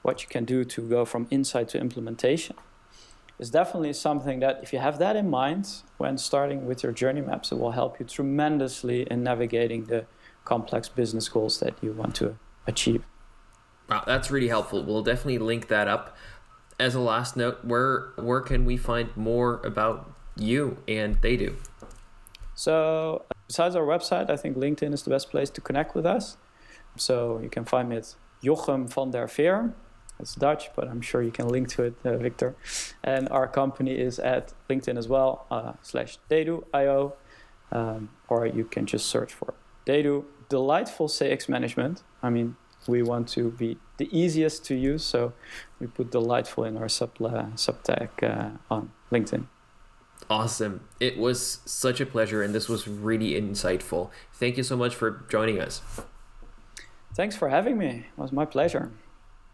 what 0.02 0.22
you 0.22 0.28
can 0.28 0.44
do 0.44 0.66
to 0.66 0.82
go 0.82 1.06
from 1.06 1.28
insight 1.30 1.70
to 1.70 1.80
implementation, 1.80 2.58
is 3.40 3.52
definitely 3.52 3.94
something 3.94 4.40
that 4.40 4.60
if 4.64 4.74
you 4.74 4.80
have 4.80 4.98
that 5.00 5.16
in 5.16 5.30
mind 5.30 5.70
when 5.98 6.18
starting 6.18 6.66
with 6.66 6.84
your 6.84 6.92
journey 6.92 7.22
maps, 7.22 7.52
it 7.52 7.56
will 7.56 7.72
help 7.72 8.00
you 8.00 8.06
tremendously 8.06 9.04
in 9.10 9.24
navigating 9.24 9.86
the 9.86 10.06
complex 10.44 10.90
business 10.90 11.30
goals 11.30 11.60
that 11.60 11.76
you 11.82 11.94
want 11.94 12.16
to 12.16 12.38
achieve. 12.66 13.04
Wow, 13.90 14.04
that's 14.06 14.30
really 14.30 14.50
helpful. 14.50 14.84
We'll 14.84 15.04
definitely 15.04 15.38
link 15.38 15.70
that 15.70 15.88
up 15.88 16.18
as 16.80 16.96
a 16.96 17.00
last 17.00 17.36
note, 17.36 17.64
where 17.64 18.10
where 18.16 18.42
can 18.42 18.66
we 18.66 18.78
find 18.78 19.16
more 19.16 19.62
about 19.64 20.12
you 20.36 20.78
and 20.88 21.20
TheyDo? 21.22 21.56
So 22.56 23.24
besides 23.48 23.76
our 23.76 23.84
website, 23.84 24.30
I 24.30 24.38
think 24.38 24.58
LinkedIn 24.58 24.94
is 24.94 25.04
the 25.04 25.10
best 25.10 25.30
place 25.30 25.50
to 25.52 25.62
connect 25.62 25.96
with 25.96 26.06
us. 26.06 26.38
So 26.96 27.40
you 27.42 27.50
can 27.50 27.66
find 27.66 27.90
me 27.90 27.98
at 27.98 28.16
Jochem 28.44 28.92
van 28.92 29.12
der 29.12 29.28
Veer. 29.28 29.74
It's 30.20 30.34
Dutch, 30.34 30.72
but 30.76 30.88
I'm 30.88 31.02
sure 31.02 31.22
you 31.22 31.32
can 31.32 31.48
link 31.48 31.70
to 31.70 31.84
it, 31.84 31.96
uh, 32.04 32.18
Victor. 32.18 32.56
And 33.04 33.30
our 33.30 33.48
company 33.48 33.92
is 33.92 34.18
at 34.18 34.52
LinkedIn 34.68 34.98
as 34.98 35.08
well, 35.08 35.46
uh, 35.52 35.74
slash 35.84 36.18
theydo.io. 36.30 37.14
Um, 37.72 38.10
or 38.28 38.48
you 38.48 38.64
can 38.64 38.88
just 38.88 39.06
search 39.06 39.34
for 39.34 39.54
TheyDo 39.86 40.24
Delightful 40.50 41.08
CX 41.08 41.48
Management. 41.50 42.02
I 42.24 42.30
mean, 42.32 42.56
we 42.86 43.02
want 43.02 43.28
to 43.30 43.52
be 43.52 43.78
the 43.98 44.10
easiest 44.18 44.66
to 44.66 44.76
use. 44.76 45.04
So 45.04 45.34
we 45.80 45.88
put 45.88 46.12
delightful 46.12 46.64
in 46.64 46.78
our 46.78 46.90
sub 46.90 47.22
uh, 47.22 47.56
sub 47.56 47.84
tag 47.84 48.10
uh, 48.22 48.50
on 48.70 48.92
LinkedIn. 49.12 49.46
Awesome. 50.30 50.82
It 51.00 51.18
was 51.18 51.60
such 51.66 52.02
a 52.02 52.06
pleasure, 52.06 52.44
and 52.44 52.54
this 52.54 52.68
was 52.68 52.88
really 52.88 53.40
insightful. 53.40 54.10
Thank 54.34 54.58
you 54.58 54.64
so 54.64 54.76
much 54.76 54.94
for 54.96 55.26
joining 55.30 55.60
us. 55.60 55.82
Thanks 57.16 57.36
for 57.36 57.50
having 57.50 57.78
me. 57.78 58.08
It 58.12 58.18
was 58.18 58.32
my 58.32 58.46
pleasure. 58.46 58.92